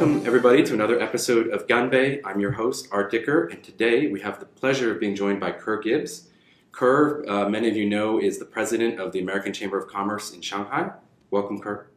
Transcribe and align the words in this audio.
Welcome, 0.00 0.26
everybody, 0.26 0.62
to 0.62 0.72
another 0.72 0.98
episode 0.98 1.48
of 1.48 1.66
Ganbei. 1.66 2.22
I'm 2.24 2.40
your 2.40 2.52
host, 2.52 2.88
Art 2.90 3.10
Dicker, 3.10 3.48
and 3.48 3.62
today 3.62 4.06
we 4.06 4.22
have 4.22 4.40
the 4.40 4.46
pleasure 4.46 4.90
of 4.90 4.98
being 4.98 5.14
joined 5.14 5.40
by 5.40 5.52
Ker 5.52 5.78
Gibbs. 5.78 6.28
Ker, 6.72 7.22
uh, 7.28 7.50
many 7.50 7.68
of 7.68 7.76
you 7.76 7.86
know, 7.86 8.18
is 8.18 8.38
the 8.38 8.46
president 8.46 8.98
of 8.98 9.12
the 9.12 9.20
American 9.20 9.52
Chamber 9.52 9.76
of 9.76 9.88
Commerce 9.88 10.32
in 10.32 10.40
Shanghai. 10.40 10.92
Welcome, 11.30 11.60
Ker. 11.60 11.88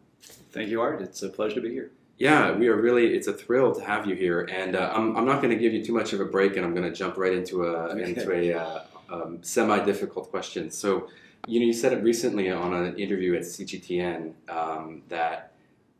Thank 0.52 0.68
you, 0.68 0.82
Art. 0.82 1.02
It's 1.02 1.24
a 1.24 1.30
pleasure 1.30 1.56
to 1.56 1.62
be 1.62 1.72
here. 1.72 1.92
Yeah, 2.18 2.52
we 2.52 2.68
are 2.68 2.76
really, 2.76 3.16
it's 3.16 3.28
a 3.28 3.34
thrill 3.34 3.74
to 3.74 3.82
have 3.82 4.06
you 4.06 4.16
here. 4.16 4.50
And 4.52 4.76
uh, 4.76 4.92
I'm, 4.94 5.16
I'm 5.16 5.26
not 5.26 5.42
going 5.42 5.52
to 5.52 5.58
give 5.58 5.72
you 5.72 5.82
too 5.82 5.94
much 5.94 6.12
of 6.12 6.20
a 6.20 6.26
break, 6.26 6.58
and 6.58 6.66
I'm 6.66 6.76
going 6.76 6.84
to 6.84 6.94
jump 6.94 7.16
right 7.16 7.32
into 7.32 7.64
a, 7.64 7.94
okay. 7.94 8.04
into 8.04 8.34
a 8.34 8.54
uh, 8.54 8.84
um, 9.10 9.42
semi 9.44 9.80
difficult 9.86 10.30
question. 10.30 10.70
So, 10.72 11.08
you 11.48 11.62
know, 11.62 11.68
you 11.68 11.74
said 11.74 11.94
it 11.94 12.04
recently 12.04 12.52
on 12.52 12.74
an 12.74 13.00
interview 13.00 13.34
at 13.36 13.44
CGTN 13.44 14.34
um, 14.50 15.04
that 15.08 15.53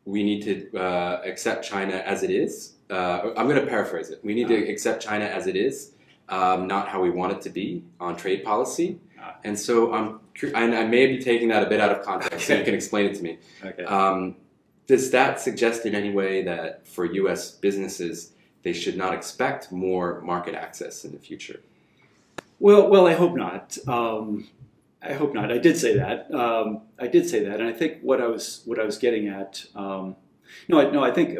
we 0.04 0.22
need 0.22 0.42
to 0.42 0.78
uh, 0.78 1.22
accept 1.24 1.64
China 1.64 1.96
as 1.96 2.22
it 2.22 2.30
is. 2.30 2.74
Uh, 2.90 3.32
I'm 3.36 3.48
going 3.48 3.60
to 3.60 3.66
paraphrase 3.66 4.10
it. 4.10 4.20
We 4.22 4.34
need 4.34 4.48
to 4.48 4.56
uh-huh. 4.56 4.72
accept 4.72 5.02
China 5.02 5.24
as 5.24 5.46
it 5.46 5.56
is, 5.56 5.92
um, 6.28 6.66
not 6.66 6.88
how 6.88 7.00
we 7.00 7.10
want 7.10 7.32
it 7.32 7.40
to 7.42 7.50
be 7.50 7.84
on 7.98 8.16
trade 8.16 8.44
policy. 8.44 8.98
Uh-huh. 9.18 9.32
And 9.44 9.58
so 9.58 9.94
I'm, 9.94 10.20
and 10.54 10.74
I 10.74 10.84
may 10.84 11.06
be 11.06 11.18
taking 11.18 11.48
that 11.48 11.62
a 11.62 11.66
bit 11.66 11.80
out 11.80 11.90
of 11.90 12.04
context, 12.04 12.46
so 12.46 12.54
you 12.54 12.64
can 12.64 12.74
explain 12.74 13.06
it 13.06 13.14
to 13.16 13.22
me. 13.22 13.38
Okay. 13.64 13.84
Um, 13.84 14.36
does 14.86 15.10
that 15.12 15.40
suggest 15.40 15.86
in 15.86 15.94
any 15.94 16.10
way 16.10 16.42
that 16.42 16.86
for 16.86 17.06
U.S. 17.06 17.52
businesses 17.52 18.32
they 18.62 18.74
should 18.74 18.96
not 18.96 19.14
expect 19.14 19.72
more 19.72 20.20
market 20.20 20.54
access 20.54 21.06
in 21.06 21.12
the 21.12 21.18
future? 21.18 21.60
Well, 22.60 22.88
well, 22.90 23.06
I 23.06 23.14
hope 23.14 23.34
not. 23.34 23.78
Um, 23.88 24.48
I 25.04 25.12
hope 25.12 25.34
not. 25.34 25.52
I 25.52 25.58
did 25.58 25.76
say 25.76 25.96
that. 25.98 26.32
Um, 26.32 26.82
I 26.98 27.06
did 27.08 27.28
say 27.28 27.44
that, 27.44 27.60
and 27.60 27.68
I 27.68 27.72
think 27.72 28.00
what 28.00 28.20
I 28.22 28.26
was 28.26 28.62
what 28.64 28.78
I 28.78 28.84
was 28.84 28.96
getting 28.96 29.28
at. 29.28 29.64
Um, 29.74 30.16
no, 30.68 30.80
I, 30.80 30.90
no, 30.90 31.04
I 31.04 31.10
think 31.10 31.38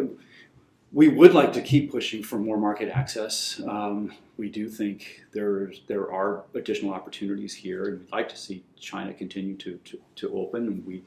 we 0.92 1.08
would 1.08 1.34
like 1.34 1.52
to 1.54 1.62
keep 1.62 1.90
pushing 1.90 2.22
for 2.22 2.38
more 2.38 2.58
market 2.58 2.90
access. 2.90 3.60
Um, 3.66 4.12
we 4.36 4.50
do 4.50 4.68
think 4.68 5.24
there 5.32 5.72
there 5.86 6.12
are 6.12 6.44
additional 6.54 6.92
opportunities 6.92 7.54
here, 7.54 7.84
and 7.86 8.00
we'd 8.00 8.12
like 8.12 8.28
to 8.28 8.36
see 8.36 8.64
China 8.78 9.14
continue 9.14 9.56
to 9.56 9.78
to, 9.84 10.00
to 10.16 10.36
open. 10.36 10.66
And 10.66 10.86
we 10.86 11.02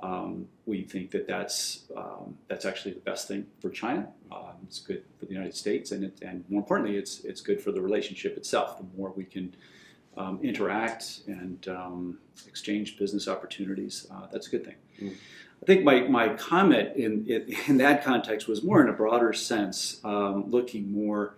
um, 0.00 0.48
we 0.66 0.82
think 0.82 1.12
that 1.12 1.28
that's 1.28 1.84
um, 1.96 2.36
that's 2.48 2.64
actually 2.64 2.94
the 2.94 3.00
best 3.00 3.28
thing 3.28 3.46
for 3.60 3.70
China. 3.70 4.08
Um, 4.32 4.56
it's 4.64 4.80
good 4.80 5.04
for 5.18 5.26
the 5.26 5.32
United 5.32 5.54
States, 5.54 5.92
and 5.92 6.04
it, 6.04 6.18
and 6.22 6.44
more 6.48 6.60
importantly, 6.60 6.96
it's 6.96 7.20
it's 7.20 7.40
good 7.40 7.62
for 7.62 7.70
the 7.70 7.80
relationship 7.80 8.36
itself. 8.36 8.78
The 8.78 8.86
more 8.96 9.12
we 9.12 9.24
can 9.24 9.54
um, 10.16 10.38
interact 10.42 11.20
and 11.26 11.66
um, 11.68 12.18
exchange 12.46 12.98
business 12.98 13.28
opportunities, 13.28 14.06
uh, 14.10 14.26
that's 14.32 14.46
a 14.46 14.50
good 14.50 14.64
thing. 14.64 14.76
Mm. 15.00 15.14
I 15.62 15.66
think 15.66 15.84
my, 15.84 16.00
my 16.02 16.34
comment 16.34 16.96
in, 16.96 17.26
in, 17.26 17.54
in 17.66 17.78
that 17.78 18.04
context 18.04 18.48
was 18.48 18.62
more 18.62 18.82
in 18.82 18.88
a 18.88 18.92
broader 18.92 19.32
sense, 19.32 20.00
um, 20.04 20.50
looking 20.50 20.92
more 20.92 21.36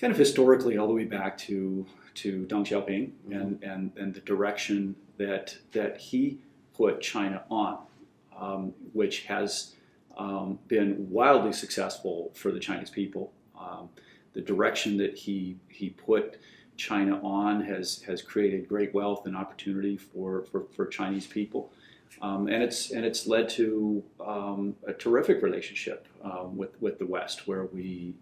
kind 0.00 0.12
of 0.12 0.18
historically 0.18 0.76
all 0.78 0.88
the 0.88 0.94
way 0.94 1.04
back 1.04 1.38
to 1.38 1.86
to 2.14 2.44
Deng 2.44 2.66
Xiaoping 2.66 3.10
mm-hmm. 3.10 3.32
and, 3.32 3.62
and, 3.62 3.92
and 3.96 4.14
the 4.14 4.20
direction 4.20 4.96
that 5.16 5.56
that 5.72 5.96
he 5.96 6.40
put 6.74 7.00
China 7.00 7.42
on 7.50 7.78
um, 8.42 8.74
which 8.92 9.22
has 9.24 9.74
um, 10.18 10.58
been 10.68 11.08
wildly 11.10 11.52
successful 11.52 12.30
for 12.34 12.50
the 12.50 12.60
Chinese 12.60 12.90
people. 12.90 13.32
Um, 13.58 13.88
the 14.34 14.40
direction 14.40 14.96
that 14.98 15.16
he 15.16 15.56
he 15.68 15.90
put 15.90 16.38
China 16.76 17.20
on 17.22 17.62
has 17.62 18.02
has 18.02 18.22
created 18.22 18.68
great 18.68 18.94
wealth 18.94 19.26
and 19.26 19.36
opportunity 19.36 19.96
for 19.96 20.44
for, 20.50 20.66
for 20.74 20.86
Chinese 20.86 21.26
people, 21.26 21.72
um, 22.20 22.48
and 22.48 22.62
it's 22.62 22.90
and 22.90 23.04
it's 23.04 23.26
led 23.26 23.48
to 23.50 24.02
um, 24.24 24.74
a 24.86 24.92
terrific 24.92 25.42
relationship 25.42 26.06
um, 26.22 26.56
with 26.56 26.80
with 26.80 26.98
the 26.98 27.06
West, 27.06 27.46
where 27.46 27.66
we 27.66 28.14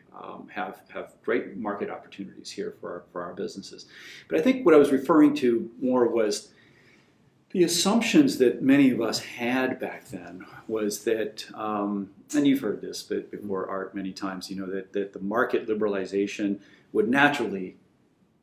have 0.52 0.80
have 0.88 1.12
great 1.24 1.56
market 1.56 1.90
opportunities 1.90 2.50
here 2.50 2.74
for 2.80 2.92
our, 2.92 3.02
for 3.12 3.22
our 3.22 3.34
businesses. 3.34 3.86
But 4.28 4.38
I 4.38 4.42
think 4.42 4.66
what 4.66 4.74
I 4.74 4.78
was 4.78 4.90
referring 4.92 5.34
to 5.36 5.70
more 5.80 6.06
was 6.08 6.52
the 7.50 7.64
assumptions 7.64 8.38
that 8.38 8.62
many 8.62 8.90
of 8.90 9.00
us 9.00 9.20
had 9.20 9.80
back 9.80 10.08
then 10.08 10.46
was 10.68 11.02
that, 11.04 11.46
um, 11.54 12.10
and 12.34 12.46
you've 12.46 12.60
heard 12.60 12.80
this 12.80 13.02
before, 13.02 13.68
Art, 13.68 13.94
many 13.94 14.12
times, 14.12 14.48
you 14.48 14.56
know, 14.56 14.70
that, 14.70 14.92
that 14.92 15.12
the 15.12 15.18
market 15.18 15.66
liberalization 15.68 16.60
would 16.92 17.08
naturally 17.08 17.76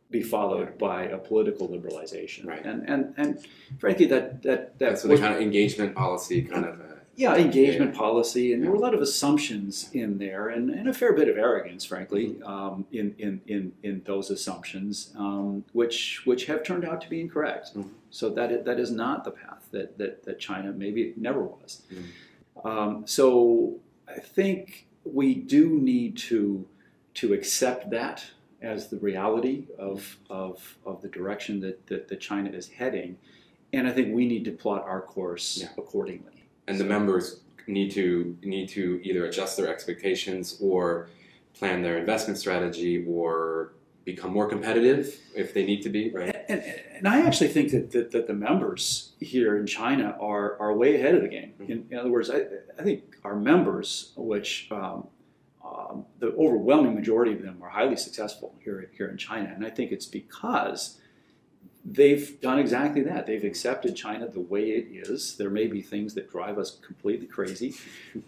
be 0.09 0.22
followed 0.22 0.78
by 0.78 1.03
a 1.03 1.18
political 1.18 1.68
liberalization. 1.68 2.45
Right. 2.45 2.66
And, 2.66 2.88
and, 2.90 3.13
and 3.18 3.45
frankly, 3.79 4.06
that, 4.07 4.41
that, 4.44 4.79
that 4.79 5.00
so 5.00 5.07
the 5.07 5.18
kind 5.18 5.34
of 5.34 5.41
engagement 5.41 5.95
policy 5.95 6.41
kind 6.44 6.66
of. 6.66 6.79
Uh, 6.79 6.84
yeah, 7.16 7.35
engagement 7.35 7.94
yeah. 7.94 8.00
policy, 8.00 8.53
and 8.53 8.62
yeah. 8.62 8.66
there 8.66 8.72
were 8.72 8.78
a 8.78 8.79
lot 8.79 8.94
of 8.94 9.01
assumptions 9.01 9.90
in 9.91 10.19
there, 10.19 10.50
and, 10.50 10.69
and 10.69 10.88
a 10.88 10.94
fair 10.94 11.13
bit 11.13 11.28
of 11.28 11.35
arrogance, 11.35 11.84
frankly, 11.84 12.28
mm-hmm. 12.28 12.44
um, 12.44 12.85
in, 12.91 13.16
in, 13.18 13.41
in, 13.47 13.73
in 13.81 14.03
those 14.06 14.29
assumptions, 14.29 15.13
um, 15.18 15.63
which 15.73 16.22
which 16.25 16.45
have 16.45 16.62
turned 16.63 16.85
out 16.85 17.01
to 17.01 17.09
be 17.09 17.19
incorrect. 17.19 17.69
Mm-hmm. 17.69 17.89
So 18.12 18.29
that 18.29 18.51
is, 18.51 18.66
that 18.66 18.79
is 18.79 18.91
not 18.91 19.24
the 19.24 19.31
path 19.31 19.68
that, 19.72 19.97
that, 19.97 20.25
that 20.25 20.39
China 20.39 20.72
maybe 20.72 21.13
never 21.18 21.41
was. 21.41 21.81
Mm-hmm. 21.91 22.68
Um, 22.68 23.07
so 23.07 23.78
I 24.07 24.19
think 24.19 24.88
we 25.03 25.34
do 25.34 25.79
need 25.79 26.18
to 26.18 26.68
to 27.16 27.34
accept 27.34 27.89
that 27.89 28.24
as 28.62 28.90
the 28.90 28.97
reality 28.97 29.68
of, 29.78 30.18
of, 30.29 30.78
of 30.85 31.01
the 31.01 31.07
direction 31.07 31.59
that, 31.62 31.85
that, 31.88 32.07
that 32.07 32.19
China 32.19 32.50
is 32.50 32.68
heading, 32.68 33.18
and 33.73 33.88
I 33.88 33.91
think 33.91 34.16
we 34.16 34.25
need 34.25 34.45
to 34.45 34.51
plot 34.51 34.84
our 34.84 35.01
course 35.01 35.59
yeah. 35.62 35.69
accordingly 35.78 36.38
and 36.68 36.79
the 36.79 36.84
members 36.84 37.41
need 37.66 37.91
to 37.91 38.38
need 38.44 38.69
to 38.69 39.00
either 39.03 39.25
adjust 39.25 39.57
their 39.57 39.68
expectations 39.68 40.57
or 40.62 41.09
plan 41.53 41.81
their 41.81 41.97
investment 41.97 42.38
strategy 42.38 43.06
or 43.07 43.73
become 44.06 44.31
more 44.31 44.47
competitive 44.47 45.19
if 45.35 45.53
they 45.53 45.66
need 45.66 45.81
to 45.81 45.89
be 45.89 46.12
right 46.12 46.34
and, 46.47 46.62
and 46.62 47.07
i 47.07 47.22
actually 47.22 47.50
think 47.50 47.72
that, 47.72 47.91
that, 47.91 48.12
that, 48.12 48.28
the 48.28 48.34
members 48.34 49.13
here 49.19 49.57
in 49.57 49.66
china 49.66 50.16
are, 50.22 50.57
are 50.62 50.74
way 50.74 50.95
ahead 50.95 51.16
of 51.16 51.22
the 51.22 51.28
game 51.28 51.53
mm-hmm. 51.59 51.72
in, 51.72 51.85
in, 51.89 51.97
other 51.97 52.09
words 52.09 52.29
I, 52.29 52.44
I 52.79 52.84
think 52.84 53.18
our 53.25 53.35
members 53.35 54.13
which 54.16 54.69
um, 54.72 55.07
um, 55.89 56.05
the 56.19 56.27
overwhelming 56.33 56.95
majority 56.95 57.33
of 57.33 57.41
them 57.41 57.61
are 57.61 57.69
highly 57.69 57.95
successful 57.95 58.55
here, 58.63 58.89
here 58.95 59.07
in 59.07 59.17
china 59.17 59.51
and 59.53 59.65
i 59.65 59.69
think 59.69 59.91
it's 59.91 60.05
because 60.05 60.99
they've 61.87 62.39
done 62.41 62.59
exactly 62.59 63.01
that. 63.03 63.25
They've 63.25 63.43
accepted 63.43 63.95
China 63.95 64.27
the 64.27 64.41
way 64.41 64.71
it 64.71 64.87
is. 64.91 65.37
There 65.37 65.49
may 65.49 65.67
be 65.67 65.81
things 65.81 66.13
that 66.15 66.29
drive 66.29 66.57
us 66.57 66.77
completely 66.85 67.27
crazy. 67.27 67.75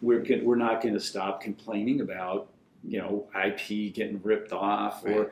We're 0.02 0.24
we're 0.44 0.56
not 0.56 0.82
going 0.82 0.94
to 0.94 1.00
stop 1.00 1.42
complaining 1.42 2.02
about 2.02 2.50
you 2.84 3.00
know 3.00 3.28
IP 3.36 3.94
getting 3.94 4.22
ripped 4.24 4.54
off 4.54 5.04
right. 5.04 5.18
or 5.18 5.32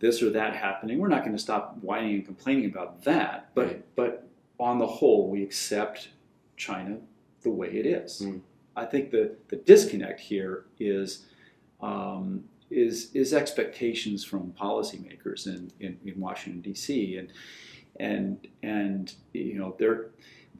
this 0.00 0.22
or 0.22 0.30
that 0.30 0.56
happening. 0.56 0.98
We're 0.98 1.08
not 1.08 1.24
going 1.24 1.36
to 1.36 1.42
stop 1.42 1.78
whining 1.80 2.16
and 2.16 2.26
complaining 2.26 2.66
about 2.66 3.04
that. 3.04 3.50
But 3.54 3.66
right. 3.66 3.96
but 3.96 4.28
on 4.58 4.78
the 4.78 4.86
whole, 4.86 5.30
we 5.30 5.42
accept 5.42 6.08
China 6.56 6.98
the 7.42 7.50
way 7.50 7.68
it 7.68 7.86
is. 7.86 8.22
Mm. 8.22 8.40
I 8.76 8.84
think 8.84 9.10
the 9.10 9.36
the 9.48 9.56
disconnect 9.56 10.20
here 10.20 10.64
is. 10.78 11.26
Um, 11.80 12.44
is 12.70 13.10
is 13.14 13.32
expectations 13.32 14.24
from 14.24 14.52
policymakers 14.52 15.46
in, 15.46 15.72
in, 15.80 15.98
in 16.04 16.20
Washington 16.20 16.60
D.C. 16.60 17.16
and 17.16 17.32
and 17.98 18.46
and 18.62 19.14
you 19.32 19.54
know 19.54 19.74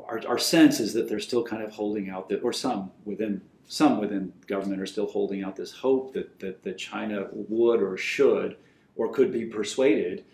our, 0.06 0.22
our 0.26 0.38
sense 0.38 0.80
is 0.80 0.92
that 0.94 1.08
they're 1.08 1.20
still 1.20 1.42
kind 1.44 1.62
of 1.62 1.72
holding 1.72 2.08
out 2.08 2.28
that 2.28 2.42
or 2.42 2.52
some 2.52 2.90
within 3.04 3.42
some 3.66 4.00
within 4.00 4.32
government 4.46 4.80
are 4.80 4.86
still 4.86 5.06
holding 5.06 5.42
out 5.42 5.56
this 5.56 5.72
hope 5.72 6.14
that 6.14 6.38
that, 6.40 6.62
that 6.62 6.78
China 6.78 7.26
would 7.32 7.82
or 7.82 7.96
should 7.96 8.56
or 8.96 9.12
could 9.12 9.32
be 9.32 9.44
persuaded 9.44 10.24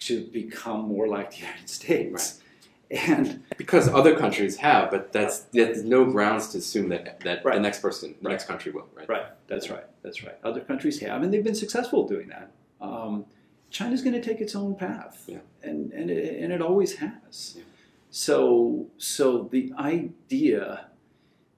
to 0.00 0.26
become 0.26 0.88
more 0.88 1.08
like 1.08 1.30
the 1.30 1.38
United 1.38 1.68
States. 1.68 2.12
Right. 2.12 2.43
And 2.90 3.42
because 3.56 3.88
other 3.88 4.16
countries 4.16 4.56
have, 4.58 4.90
but 4.90 5.12
that's 5.12 5.40
there's 5.52 5.82
no 5.82 6.04
grounds 6.04 6.48
to 6.48 6.58
assume 6.58 6.88
that 6.90 7.20
that 7.20 7.44
right. 7.44 7.54
the 7.54 7.60
next 7.60 7.80
person, 7.80 8.14
the 8.20 8.28
right. 8.28 8.32
next 8.34 8.46
country 8.46 8.72
will. 8.72 8.86
Right. 8.94 9.08
Right. 9.08 9.26
That's 9.46 9.70
right. 9.70 9.84
That's 10.02 10.22
right. 10.22 10.36
Other 10.44 10.60
countries 10.60 11.00
have, 11.00 11.22
and 11.22 11.32
they've 11.32 11.42
been 11.42 11.54
successful 11.54 12.06
doing 12.06 12.28
that. 12.28 12.50
Um, 12.80 13.24
China's 13.70 14.02
going 14.02 14.14
to 14.14 14.22
take 14.22 14.40
its 14.40 14.54
own 14.54 14.76
path, 14.76 15.24
yeah. 15.26 15.38
and 15.62 15.92
and 15.92 16.10
it, 16.10 16.42
and 16.42 16.52
it 16.52 16.62
always 16.62 16.96
has. 16.96 17.54
Yeah. 17.56 17.64
So 18.10 18.86
so 18.98 19.48
the 19.50 19.72
idea 19.78 20.86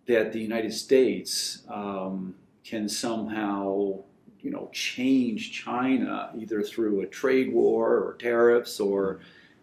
that 0.06 0.32
the 0.32 0.40
United 0.40 0.72
States 0.72 1.62
um, 1.68 2.34
can 2.64 2.88
somehow 2.88 3.98
you 4.40 4.50
know 4.50 4.70
change 4.72 5.52
China 5.52 6.30
either 6.38 6.62
through 6.62 7.02
a 7.02 7.06
trade 7.06 7.52
war 7.52 7.98
or 7.98 8.16
tariffs 8.18 8.80
or 8.80 9.20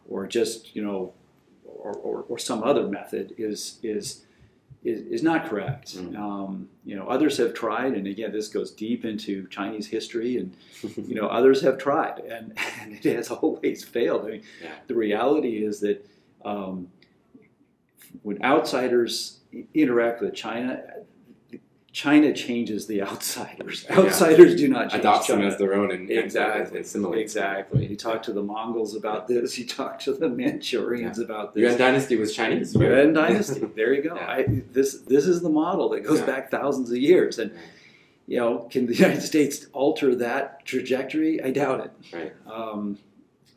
or 0.08 0.28
just 0.28 0.76
you 0.76 0.84
know 0.84 1.14
or, 1.84 1.94
or, 1.94 2.26
or 2.30 2.38
some 2.40 2.64
other 2.64 2.88
method 2.88 3.36
is 3.38 3.80
is 3.84 4.26
is, 4.84 5.02
is 5.08 5.24
not 5.24 5.46
correct. 5.46 5.96
Mm. 5.96 6.18
Um, 6.18 6.70
you 6.84 6.96
know, 6.96 7.08
others 7.08 7.38
have 7.38 7.54
tried, 7.54 7.94
and 7.94 8.06
again, 8.06 8.32
this 8.32 8.50
goes 8.50 8.72
deep 8.72 9.06
into 9.06 9.48
Chinese 9.48 9.88
history, 9.88 10.38
and 10.38 10.56
you 10.98 11.16
know, 11.16 11.28
others 11.28 11.62
have 11.62 11.78
tried, 11.78 12.20
and, 12.20 12.58
and 12.82 12.94
it 12.94 13.16
has 13.16 13.32
always 13.32 13.84
failed. 13.84 14.26
I 14.26 14.30
mean, 14.30 14.44
yeah. 14.62 14.72
the 14.88 14.96
reality 14.96 15.64
is 15.64 15.80
that 15.82 16.06
um, 16.44 16.90
when 18.24 18.44
outsiders 18.44 19.40
interact 19.74 20.22
with 20.22 20.34
China, 20.34 20.84
China 21.94 22.34
changes 22.34 22.88
the 22.88 23.02
outsiders. 23.10 23.86
Outsiders 23.92 24.56
do 24.56 24.68
not 24.68 24.90
change 24.90 25.02
Adopts 25.02 25.28
them 25.28 25.42
as 25.44 25.58
their 25.58 25.76
own 25.76 25.92
and 25.92 26.10
Exactly. 26.10 26.80
Exactly. 27.22 27.86
You 27.86 27.96
talk 27.96 28.24
to 28.24 28.34
the 28.34 28.42
Mongols 28.42 28.96
about 28.96 29.28
this. 29.28 29.58
You 29.60 29.66
talk 29.68 30.00
to 30.00 30.14
the 30.14 30.28
Manchurians 30.28 31.20
about 31.20 31.54
this. 31.54 31.62
Yuan. 31.62 31.78
Dynasty 31.78 32.16
was 32.16 32.36
Chinese, 32.36 32.76
right? 32.76 32.90
Yuan 32.90 33.14
dynasty. 33.24 33.62
There 33.76 33.94
you 33.94 34.02
go. 34.02 34.16
Yeah. 34.16 34.26
I, 34.28 34.46
this 34.72 35.02
this 35.02 35.26
is 35.28 35.42
the 35.42 35.50
model 35.50 35.88
that 35.90 36.02
goes 36.02 36.20
Yeah. 36.20 36.26
back 36.26 36.50
thousands 36.52 36.90
of 36.90 36.98
years. 36.98 37.38
And 37.38 37.52
you 38.28 38.38
know, 38.40 38.68
can 38.72 38.88
the 38.88 38.96
United 39.06 39.22
States 39.22 39.68
alter 39.72 40.16
that 40.16 40.66
trajectory? 40.66 41.44
I 41.44 41.52
doubt 41.52 41.80
it. 41.86 41.92
Right. 42.12 42.34
Um, 42.52 42.98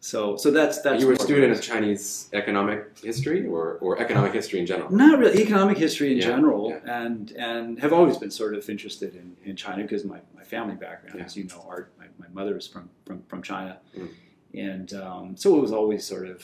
so 0.06 0.36
so 0.36 0.50
that's 0.52 0.80
that's. 0.82 1.00
you 1.00 1.08
were 1.08 1.14
a 1.14 1.18
student 1.18 1.50
of 1.52 1.60
Chinese 1.60 2.30
economic 2.32 2.96
history 3.02 3.44
or, 3.44 3.64
or 3.84 3.98
economic 3.98 4.32
history 4.32 4.60
in 4.60 4.66
general? 4.66 4.88
Not 4.92 5.18
really 5.18 5.42
economic 5.42 5.76
history 5.86 6.12
in 6.12 6.18
Yeah, 6.18 6.26
general, 6.32 6.62
yeah. 6.70 7.04
and 7.04 7.32
and 7.32 7.78
have 7.80 7.92
always 7.92 8.16
been 8.16 8.30
sort 8.30 8.54
of 8.54 8.68
interested 8.74 9.16
in, 9.16 9.36
in 9.44 9.56
China 9.56 9.82
because 9.82 10.04
my, 10.04 10.20
my 10.34 10.44
family 10.44 10.76
background, 10.76 11.18
Yeah. 11.18 11.24
as 11.24 11.36
you 11.36 11.44
know, 11.50 11.60
art. 11.68 11.86
My, 11.98 12.06
my 12.24 12.28
mother 12.38 12.56
is 12.56 12.66
from 12.68 12.88
from, 13.06 13.22
from 13.30 13.42
China, 13.42 13.78
Mm. 13.98 14.08
and 14.54 14.88
um, 14.94 15.36
so 15.36 15.56
it 15.56 15.60
was 15.66 15.72
always 15.72 16.02
sort 16.14 16.28
of 16.34 16.38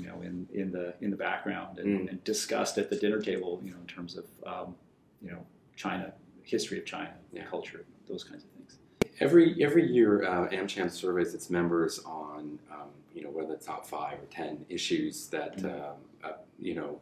you 0.00 0.06
know 0.08 0.20
in, 0.28 0.46
in 0.52 0.70
the 0.76 0.86
in 1.04 1.10
the 1.10 1.20
background 1.28 1.78
and, 1.78 1.88
Mm. 2.00 2.10
and 2.10 2.16
discussed 2.24 2.76
at 2.82 2.90
the 2.90 2.96
dinner 2.96 3.20
table, 3.30 3.62
you 3.64 3.70
know, 3.72 3.80
in 3.80 3.86
terms 3.96 4.12
of 4.20 4.24
um, 4.52 4.68
you 5.24 5.30
know 5.32 5.42
China 5.84 6.12
history 6.42 6.78
of 6.80 6.84
China, 6.84 7.14
culture, 7.50 7.82
those 8.10 8.24
kinds 8.28 8.42
of 8.44 8.50
things. 8.50 8.53
Every 9.20 9.62
every 9.64 9.86
year, 9.90 10.24
uh, 10.24 10.48
AmCham 10.48 10.90
surveys 10.90 11.34
its 11.34 11.48
members 11.50 12.00
on 12.04 12.58
um, 12.70 12.88
you 13.14 13.22
know 13.22 13.36
are 13.38 13.46
the 13.46 13.56
top 13.56 13.86
five 13.86 14.18
or 14.18 14.26
ten 14.30 14.64
issues 14.68 15.28
that 15.28 15.58
Mm. 15.58 15.64
um, 15.72 15.96
uh, 16.24 16.32
you 16.58 16.74
know 16.74 17.00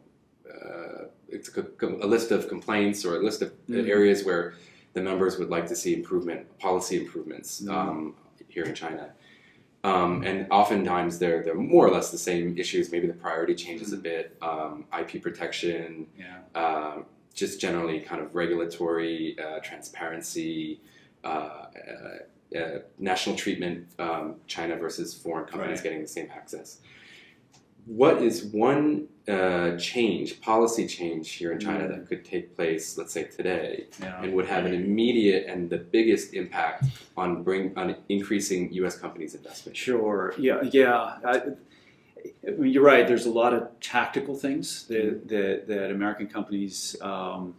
uh, 0.49 1.05
it's 1.29 1.49
a, 1.57 1.65
a 1.81 2.07
list 2.07 2.31
of 2.31 2.47
complaints 2.49 3.03
or 3.05 3.15
a 3.15 3.23
list 3.23 3.41
of 3.41 3.49
uh, 3.49 3.53
Mm. 3.73 3.89
areas 3.89 4.23
where 4.23 4.53
the 4.93 5.01
members 5.01 5.39
would 5.39 5.49
like 5.49 5.65
to 5.67 5.75
see 5.75 5.93
improvement, 5.95 6.41
policy 6.59 6.97
improvements 7.03 7.61
Mm. 7.61 7.71
um, 7.73 8.15
here 8.47 8.63
in 8.65 8.75
China. 8.75 9.11
Um, 9.83 10.23
and 10.23 10.47
oftentimes 10.51 11.17
they're 11.19 11.41
they're 11.43 11.55
more 11.55 11.87
or 11.87 11.91
less 11.91 12.11
the 12.11 12.17
same 12.17 12.57
issues. 12.57 12.91
Maybe 12.91 13.07
the 13.07 13.13
priority 13.25 13.55
changes 13.55 13.91
a 13.91 13.97
bit. 13.97 14.37
Um, 14.41 14.85
IP 14.97 15.19
protection, 15.21 16.07
Yeah, 16.17 16.41
um, 16.63 17.05
just 17.33 17.59
generally 17.59 17.99
kind 18.01 18.21
of 18.21 18.35
regulatory 18.35 19.35
uh, 19.39 19.59
transparency, 19.59 20.79
uh, 21.23 21.27
uh, 21.27 22.57
uh, 22.57 22.79
national 22.99 23.35
treatment, 23.35 23.87
um, 23.99 24.35
China 24.47 24.75
versus 24.75 25.13
foreign 25.13 25.45
companies 25.45 25.77
Right. 25.79 25.83
getting 25.83 26.01
the 26.01 26.07
same 26.07 26.29
access. 26.35 26.79
What 27.85 28.21
is 28.21 28.45
one 28.45 29.07
uh, 29.27 29.77
change, 29.77 30.39
policy 30.41 30.85
change 30.87 31.31
here 31.31 31.51
in 31.53 31.59
China 31.59 31.85
Mm. 31.85 31.89
that 31.89 32.07
could 32.07 32.23
take 32.25 32.55
place, 32.55 32.97
let's 32.97 33.13
say 33.13 33.23
today, 33.23 33.87
yeah. 34.01 34.21
and 34.21 34.33
would 34.33 34.45
have 34.45 34.65
an 34.65 34.73
immediate 34.73 35.45
and 35.47 35.69
the 35.69 35.77
biggest 35.77 36.33
impact 36.33 36.85
on 37.17 37.41
bring 37.43 37.73
on 37.77 37.95
increasing 38.09 38.71
U.S. 38.73 38.97
companies' 38.97 39.33
investment? 39.35 39.75
Sure. 39.77 40.33
Yeah. 40.37 40.61
Yeah. 40.71 41.17
I, 41.25 41.41
I 42.47 42.51
mean, 42.51 42.71
you're 42.73 42.83
right. 42.83 43.07
There's 43.07 43.25
a 43.25 43.31
lot 43.31 43.53
of 43.53 43.67
tactical 43.79 44.35
things 44.35 44.85
that 44.87 45.27
that, 45.29 45.67
that 45.67 45.91
American 45.91 46.27
companies 46.27 46.95
um, 47.01 47.55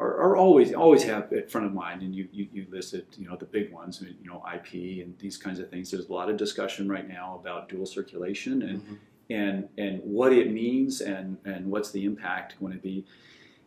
are, 0.00 0.14
are 0.24 0.36
always 0.36 0.72
always 0.72 1.02
have 1.04 1.32
at 1.32 1.50
front 1.50 1.66
of 1.66 1.74
mind. 1.74 2.02
And 2.02 2.14
you, 2.14 2.28
you 2.32 2.46
you 2.52 2.66
listed 2.70 3.06
you 3.18 3.26
know 3.28 3.36
the 3.36 3.44
big 3.58 3.72
ones. 3.72 4.02
You 4.22 4.30
know 4.30 4.42
IP 4.54 4.70
and 5.04 5.16
these 5.18 5.36
kinds 5.36 5.58
of 5.60 5.68
things. 5.70 5.90
There's 5.90 6.08
a 6.08 6.12
lot 6.12 6.28
of 6.30 6.36
discussion 6.36 6.88
right 6.88 7.08
now 7.08 7.38
about 7.40 7.68
dual 7.68 7.86
circulation 7.86 8.62
and 8.62 8.80
Mhm. 8.82 8.96
and 9.30 9.68
and 9.78 10.00
what 10.04 10.32
it 10.32 10.52
means 10.52 11.00
and 11.00 11.36
and 11.44 11.66
what's 11.72 11.90
the 11.90 12.04
impact 12.04 12.58
going 12.60 12.72
to 12.72 12.78
be. 12.78 13.04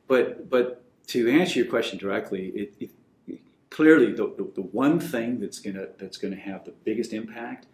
But 0.08 0.50
but 0.50 0.84
to 1.08 1.30
answer 1.30 1.60
your 1.60 1.70
question 1.70 1.98
directly, 2.00 2.44
it, 2.62 2.74
it 2.80 2.90
clearly 3.70 4.12
the, 4.14 4.28
the, 4.38 4.46
the 4.56 4.62
one 4.62 5.00
thing 5.00 5.40
that's 5.40 5.60
gonna 5.60 5.88
that's 5.98 6.18
gonna 6.18 6.36
have 6.50 6.64
the 6.66 6.74
biggest 6.84 7.14
impact 7.14 7.68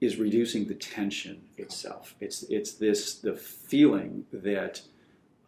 is 0.00 0.16
reducing 0.16 0.66
the 0.66 0.74
tension 0.74 1.42
itself. 1.56 2.14
It's 2.20 2.42
it's 2.44 2.72
this 2.74 3.14
the 3.14 3.34
feeling 3.34 4.24
that 4.32 4.82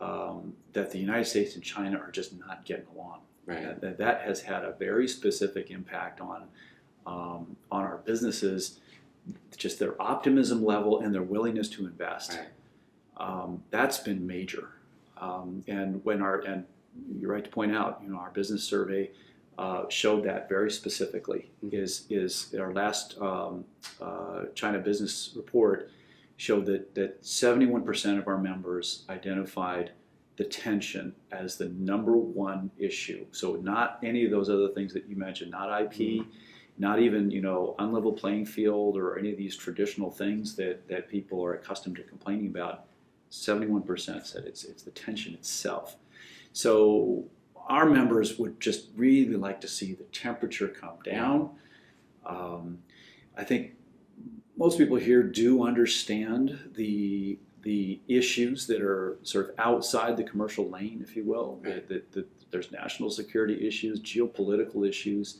um, 0.00 0.54
that 0.72 0.90
the 0.90 0.98
United 0.98 1.26
States 1.26 1.54
and 1.54 1.64
China 1.64 1.98
are 1.98 2.10
just 2.10 2.38
not 2.38 2.64
getting 2.64 2.86
along. 2.94 3.20
Right. 3.46 3.80
That, 3.80 3.98
that 3.98 4.22
has 4.22 4.42
had 4.42 4.64
a 4.64 4.72
very 4.72 5.06
specific 5.06 5.70
impact 5.70 6.20
on 6.20 6.44
um, 7.06 7.56
on 7.70 7.84
our 7.84 7.98
businesses, 7.98 8.80
just 9.56 9.78
their 9.78 10.00
optimism 10.00 10.64
level 10.64 11.00
and 11.00 11.14
their 11.14 11.22
willingness 11.22 11.68
to 11.70 11.84
invest. 11.84 12.32
Right. 12.32 12.46
Um, 13.18 13.62
that's 13.70 13.98
been 13.98 14.26
major. 14.26 14.70
Um, 15.18 15.62
and 15.68 16.02
when 16.04 16.22
our 16.22 16.40
and 16.40 16.64
you're 17.18 17.32
right 17.32 17.44
to 17.44 17.50
point 17.50 17.74
out, 17.74 18.00
you 18.02 18.10
know, 18.10 18.18
our 18.18 18.30
business 18.30 18.64
survey 18.64 19.10
uh, 19.58 19.84
showed 19.88 20.24
that 20.24 20.48
very 20.48 20.70
specifically. 20.70 21.50
Mhm. 21.64 21.74
Is 21.74 22.06
is 22.10 22.54
our 22.58 22.72
last 22.72 23.16
um, 23.20 23.64
uh, 24.00 24.44
China 24.54 24.78
business 24.78 25.32
report 25.36 25.90
showed 26.36 26.66
that 26.66 26.94
that 26.94 27.22
71% 27.22 28.18
of 28.18 28.28
our 28.28 28.38
members 28.38 29.04
identified 29.08 29.92
the 30.36 30.44
tension 30.44 31.14
as 31.30 31.56
the 31.56 31.68
number 31.68 32.16
one 32.16 32.70
issue. 32.76 33.24
So 33.30 33.54
not 33.54 33.98
any 34.02 34.24
of 34.24 34.30
those 34.30 34.50
other 34.50 34.68
things 34.68 34.92
that 34.94 35.08
you 35.08 35.16
mentioned, 35.16 35.52
not 35.52 35.80
IP, 35.80 36.26
not 36.76 36.98
even 37.00 37.30
you 37.30 37.40
know 37.40 37.76
unlevel 37.78 38.16
playing 38.16 38.46
field 38.46 38.96
or 38.96 39.18
any 39.18 39.30
of 39.30 39.38
these 39.38 39.56
traditional 39.56 40.10
things 40.10 40.56
that 40.56 40.88
that 40.88 41.08
people 41.08 41.44
are 41.44 41.54
accustomed 41.54 41.96
to 41.96 42.02
complaining 42.02 42.48
about. 42.48 42.86
71% 43.30 44.26
said 44.26 44.44
it's 44.44 44.64
it's 44.64 44.82
the 44.82 44.90
tension 44.90 45.34
itself. 45.34 45.96
So 46.52 47.24
our 47.68 47.86
members 47.86 48.38
would 48.38 48.60
just 48.60 48.88
really 48.96 49.36
like 49.36 49.60
to 49.62 49.68
see 49.68 49.94
the 49.94 50.04
temperature 50.04 50.68
come 50.68 50.98
down. 51.04 51.50
Um, 52.26 52.78
I 53.36 53.44
think 53.44 53.74
most 54.56 54.78
people 54.78 54.96
here 54.96 55.22
do 55.22 55.64
understand 55.66 56.58
the 56.74 57.38
the 57.62 58.00
issues 58.08 58.66
that 58.66 58.82
are 58.82 59.16
sort 59.22 59.48
of 59.48 59.54
outside 59.58 60.18
the 60.18 60.24
commercial 60.24 60.68
lane, 60.68 61.00
if 61.02 61.16
you 61.16 61.24
will. 61.24 61.60
That, 61.62 61.88
that, 61.88 62.12
that 62.12 62.50
there's 62.50 62.70
national 62.70 63.08
security 63.08 63.66
issues, 63.66 64.00
geopolitical 64.00 64.86
issues. 64.86 65.38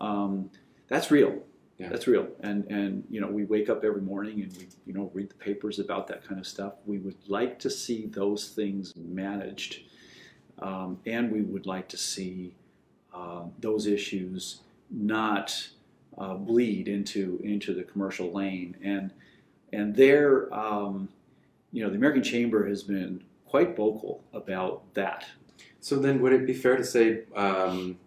Um, 0.00 0.50
that's 0.88 1.10
real. 1.10 1.42
Yeah. 1.78 1.90
That's 1.90 2.08
real. 2.08 2.26
And 2.40 2.64
and 2.70 3.04
you 3.08 3.20
know 3.20 3.28
we 3.28 3.44
wake 3.44 3.68
up 3.68 3.84
every 3.84 4.02
morning 4.02 4.42
and 4.42 4.56
we 4.56 4.66
you 4.86 4.92
know 4.92 5.10
read 5.14 5.30
the 5.30 5.36
papers 5.36 5.78
about 5.78 6.08
that 6.08 6.26
kind 6.26 6.40
of 6.40 6.46
stuff. 6.46 6.74
We 6.86 6.98
would 6.98 7.16
like 7.28 7.58
to 7.60 7.70
see 7.70 8.06
those 8.06 8.48
things 8.48 8.94
managed, 8.96 9.82
um, 10.58 10.98
and 11.06 11.30
we 11.30 11.42
would 11.42 11.66
like 11.66 11.88
to 11.90 11.96
see 11.96 12.56
uh, 13.14 13.44
those 13.60 13.86
issues 13.86 14.62
not 14.90 15.68
uh, 16.18 16.34
bleed 16.34 16.88
into 16.88 17.40
into 17.44 17.74
the 17.74 17.82
commercial 17.82 18.32
lane. 18.32 18.76
And 18.82 19.10
and 19.72 19.94
there, 19.94 20.52
um, 20.54 21.08
you 21.72 21.82
know, 21.82 21.90
the 21.90 21.96
American 21.96 22.22
Chamber 22.22 22.66
has 22.68 22.82
been 22.82 23.22
quite 23.46 23.76
vocal 23.76 24.22
about 24.32 24.82
that. 24.94 25.26
So 25.80 25.96
then, 25.98 26.20
would 26.22 26.32
it 26.32 26.46
be 26.46 26.54
fair 26.54 26.76
to 26.76 26.84
say, 26.84 27.22
um, 27.36 27.98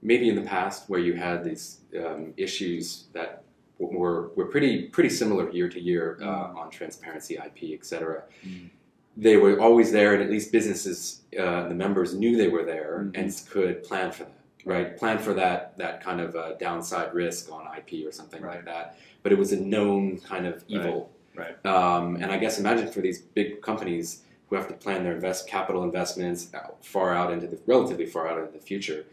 maybe 0.00 0.28
in 0.28 0.34
the 0.36 0.42
past, 0.42 0.88
where 0.88 1.00
you 1.00 1.14
had 1.14 1.44
these 1.44 1.80
um, 1.98 2.32
issues 2.36 3.04
that 3.12 3.42
were 3.78 4.28
were 4.36 4.46
pretty 4.46 4.84
pretty 4.84 5.10
similar 5.10 5.50
year 5.50 5.68
to 5.68 5.80
year 5.80 6.18
uh, 6.22 6.24
Mm. 6.26 6.56
on 6.56 6.70
transparency, 6.70 7.34
IP, 7.36 7.74
etc. 7.78 8.22
Mm. 8.46 8.70
They 9.16 9.36
were 9.36 9.60
always 9.60 9.92
there, 9.92 10.14
and 10.14 10.22
at 10.22 10.30
least 10.30 10.52
businesses, 10.52 11.22
uh, 11.38 11.68
the 11.68 11.74
members 11.74 12.14
knew 12.14 12.36
they 12.36 12.48
were 12.48 12.64
there 12.64 13.04
Mhm. 13.04 13.18
and 13.18 13.42
could 13.50 13.82
plan 13.82 14.10
for 14.10 14.24
that. 14.24 14.41
Right, 14.64 14.96
plan 14.96 15.18
for 15.18 15.34
that 15.34 15.76
that 15.78 16.04
kind 16.04 16.20
of 16.20 16.36
uh, 16.36 16.54
downside 16.54 17.12
risk 17.14 17.50
on 17.50 17.66
IP 17.76 18.06
or 18.06 18.12
something 18.12 18.42
like 18.42 18.64
that. 18.64 18.98
But 19.22 19.32
it 19.32 19.38
was 19.38 19.52
a 19.52 19.60
known 19.60 20.18
kind 20.18 20.46
of 20.46 20.64
evil. 20.68 21.10
Right. 21.34 21.64
Um, 21.66 22.16
and 22.16 22.26
I 22.26 22.38
guess 22.38 22.58
imagine 22.58 22.90
for 22.90 23.00
these 23.00 23.20
big 23.20 23.62
companies 23.62 24.22
who 24.48 24.56
have 24.56 24.68
to 24.68 24.74
plan 24.74 25.02
their 25.02 25.14
invest 25.14 25.48
capital 25.48 25.82
investments 25.82 26.52
out, 26.54 26.84
far 26.84 27.14
out 27.14 27.32
into 27.32 27.46
the 27.46 27.58
relatively 27.66 28.06
far 28.06 28.28
out 28.28 28.38
into 28.38 28.52
the 28.52 28.58
future. 28.58 29.06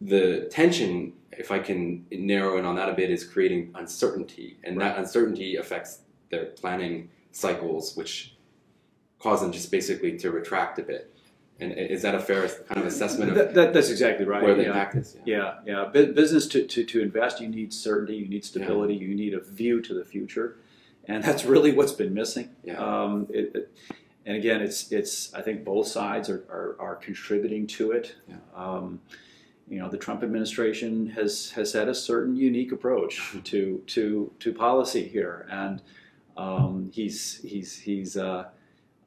The 0.00 0.48
tension, 0.50 1.12
if 1.32 1.50
I 1.50 1.60
can 1.60 2.04
narrow 2.10 2.58
in 2.58 2.64
on 2.66 2.74
that 2.76 2.88
a 2.88 2.92
bit, 2.92 3.10
is 3.10 3.24
creating 3.24 3.70
uncertainty, 3.76 4.58
and 4.64 4.78
that 4.80 4.98
uncertainty 4.98 5.56
affects 5.56 6.00
their 6.30 6.46
planning 6.46 7.08
cycles, 7.32 7.96
which 7.96 8.34
cause 9.20 9.40
them 9.40 9.52
just 9.52 9.70
basically 9.70 10.18
to 10.18 10.30
retract 10.30 10.78
a 10.78 10.82
bit. 10.82 11.15
And 11.58 11.72
is 11.72 12.02
that 12.02 12.14
a 12.14 12.20
fair 12.20 12.46
kind 12.48 12.80
of 12.80 12.86
assessment 12.86 13.30
of 13.30 13.36
That, 13.36 13.54
that, 13.54 13.72
that's 13.72 13.88
exactly 13.88 14.26
right. 14.26 14.42
where 14.42 14.54
the 14.54 14.62
yeah. 14.62 14.68
impact 14.68 14.94
is? 14.96 15.16
Yeah, 15.24 15.54
yeah. 15.64 15.86
Bu- 15.90 16.12
business 16.12 16.46
to, 16.48 16.66
to, 16.66 16.84
to 16.84 17.00
invest, 17.00 17.40
you 17.40 17.48
need 17.48 17.72
certainty, 17.72 18.16
you 18.16 18.28
need 18.28 18.44
stability, 18.44 18.94
you 18.94 19.14
need 19.14 19.32
a 19.32 19.40
view 19.40 19.80
to 19.80 19.94
the 19.94 20.04
future, 20.04 20.58
and 21.08 21.24
that's 21.24 21.44
really 21.46 21.72
what's 21.72 21.92
been 21.92 22.12
missing. 22.12 22.50
Yeah. 22.62 22.78
Um, 22.78 23.26
it, 23.30 23.52
it- 23.54 23.72
and 24.26 24.36
again, 24.36 24.60
it's 24.60 24.90
it's 24.90 25.32
I 25.34 25.40
think 25.40 25.64
both 25.64 25.86
sides 25.86 26.28
are, 26.28 26.44
are, 26.50 26.74
are 26.80 26.96
contributing 26.96 27.64
to 27.68 27.92
it. 27.92 28.16
Yeah. 28.28 28.34
Um, 28.56 29.00
you 29.68 29.78
know, 29.78 29.88
the 29.88 29.98
Trump 29.98 30.24
administration 30.24 31.06
has 31.10 31.52
has 31.52 31.72
had 31.72 31.88
a 31.88 31.94
certain 31.94 32.34
unique 32.34 32.72
approach 32.72 33.22
to 33.44 33.80
to 33.86 34.32
to 34.40 34.52
policy 34.52 35.06
here, 35.06 35.46
and 35.48 35.80
um, 36.36 36.90
he's 36.92 37.40
he's 37.44 37.78
he's 37.78 38.16
uh, 38.16 38.46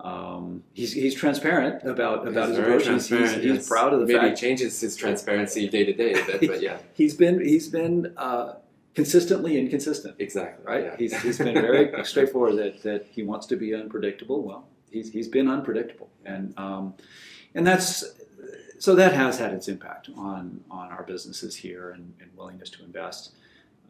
Um, 0.01 0.63
he's, 0.73 0.93
he's 0.93 1.13
transparent 1.13 1.83
about 1.83 2.25
about 2.25 2.49
He's 2.49 2.57
his 2.57 2.59
approach. 2.59 2.87
He's, 2.87 3.07
he's, 3.09 3.43
yes. 3.43 3.67
proud 3.67 3.93
of 3.93 3.99
the 3.99 4.05
Maybe 4.05 4.19
fact 4.19 4.39
he 4.39 4.47
changes 4.47 4.79
his 4.79 4.95
transparency 4.95 5.67
day 5.67 5.83
to 5.83 5.93
day 5.93 6.13
a 6.13 6.25
bit, 6.25 6.47
but 6.47 6.61
yeah, 6.61 6.77
he's 6.93 7.13
been 7.13 7.41
he's 7.41 7.67
been 7.67 8.13
uh, 8.15 8.53
consistently 8.95 9.59
inconsistent. 9.59 10.15
exactly. 10.19 10.65
Right? 10.65 10.85
Yeah. 10.85 10.97
He's, 10.97 11.21
he's 11.21 11.37
been 11.37 11.53
very 11.53 11.91
straightforward 12.05 12.57
that, 12.57 12.83
that 12.83 13.07
he 13.09 13.23
wants 13.23 13.45
to 13.47 13.57
be 13.57 13.75
unpredictable. 13.75 14.41
Well, 14.41 14.67
he's, 14.89 15.11
he's 15.11 15.27
been 15.27 15.49
unpredictable, 15.49 16.09
and 16.25 16.53
um, 16.57 16.93
and 17.53 17.67
that's 17.67 18.05
so 18.77 18.95
that 18.95 19.13
has 19.13 19.37
had 19.37 19.53
its 19.53 19.67
impact 19.67 20.09
on 20.15 20.63
on 20.71 20.91
our 20.91 21.03
businesses 21.03 21.57
here 21.57 21.91
and, 21.91 22.13
and 22.21 22.29
willingness 22.37 22.69
to 22.69 22.85
invest. 22.85 23.33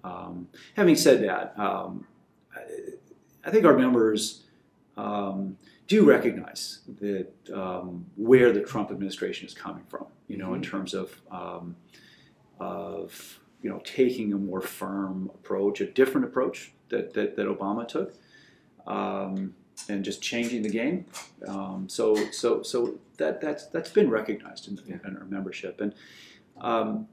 Um, 0.04 0.48
having 0.76 0.96
said 0.96 1.24
that, 1.24 1.54
um, 1.60 2.08
I, 2.56 2.62
I 3.46 3.52
think 3.52 3.66
our 3.66 3.78
members 3.78 4.44
um, 4.98 5.58
do 5.90 6.06
recognize 6.06 6.80
that 7.02 7.34
um, 7.52 8.06
where 8.16 8.54
the 8.54 8.62
Trump 8.62 8.92
administration 8.92 9.48
is 9.48 9.54
coming 9.54 9.84
from. 9.90 10.06
You 10.28 10.38
know, 10.38 10.54
in 10.54 10.62
terms 10.62 10.94
of 10.94 11.20
um, 11.32 11.76
of 12.60 13.40
you 13.62 13.70
know 13.70 13.82
taking 13.84 14.32
a 14.32 14.38
more 14.38 14.62
firm 14.62 15.30
approach, 15.34 15.82
a 15.82 15.86
different 15.86 16.26
approach 16.26 16.72
that 16.90 17.14
that, 17.16 17.36
that 17.36 17.48
Obama 17.48 17.88
took, 17.88 18.14
um, 18.88 19.56
and 19.90 20.06
just 20.06 20.22
changing 20.22 20.62
the 20.62 20.70
game. 20.70 21.06
Um, 21.48 21.90
so 21.90 22.16
so 22.32 22.62
so 22.62 23.00
that 23.18 23.42
that's 23.42 23.66
that's 23.66 23.90
been 23.90 24.12
recognized 24.12 24.68
in, 24.68 24.80
in 24.88 25.18
our 25.18 25.26
membership, 25.26 25.82
and, 25.82 25.96
um, 26.62 27.08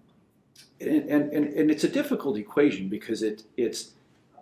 and 0.81 1.09
and 1.09 1.33
and 1.33 1.47
and 1.47 1.71
it's 1.71 1.85
a 1.85 1.89
difficult 1.89 2.37
equation 2.37 2.91
because 2.91 3.23
it 3.23 3.45
it's 3.57 3.93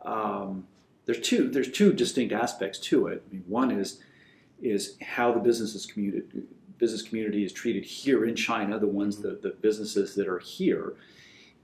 um, 0.03 0.67
there's 1.07 1.21
two 1.21 1.49
there's 1.49 1.71
two 1.71 1.93
distinct 1.93 2.33
aspects 2.33 2.81
to 2.81 3.07
it. 3.07 3.23
I 3.31 3.35
mean, 3.35 3.45
one 3.47 3.71
is 3.71 4.01
is 4.65 4.97
how 5.03 5.31
the 5.31 5.41
businesses 5.41 5.87
community 5.87 6.43
business 6.79 7.03
community 7.03 7.45
is 7.45 7.53
treated 7.53 7.85
here 7.85 8.25
in 8.25 8.35
China, 8.35 8.79
the 8.79 8.87
ones 8.87 9.19
the, 9.19 9.39
the 9.41 9.51
businesses 9.51 10.15
that 10.17 10.27
are 10.27 10.41
here, 10.41 10.95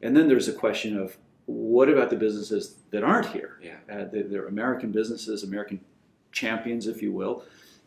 and 0.03 0.17
then 0.17 0.29
there's 0.29 0.49
a 0.49 0.53
question 0.53 0.97
of 0.97 1.17
what 1.47 1.89
about 1.89 2.11
the 2.11 2.17
businesses 2.17 2.77
that 2.91 3.03
aren't 3.03 3.27
here? 3.27 3.59
Yeah. 3.61 3.77
Uh, 3.93 4.05
they're, 4.05 4.23
they're 4.23 4.47
American 4.47 4.93
businesses, 4.93 5.43
American 5.43 5.81
champions, 6.31 6.87
if 6.87 7.03
you 7.03 7.11
will, 7.11 7.43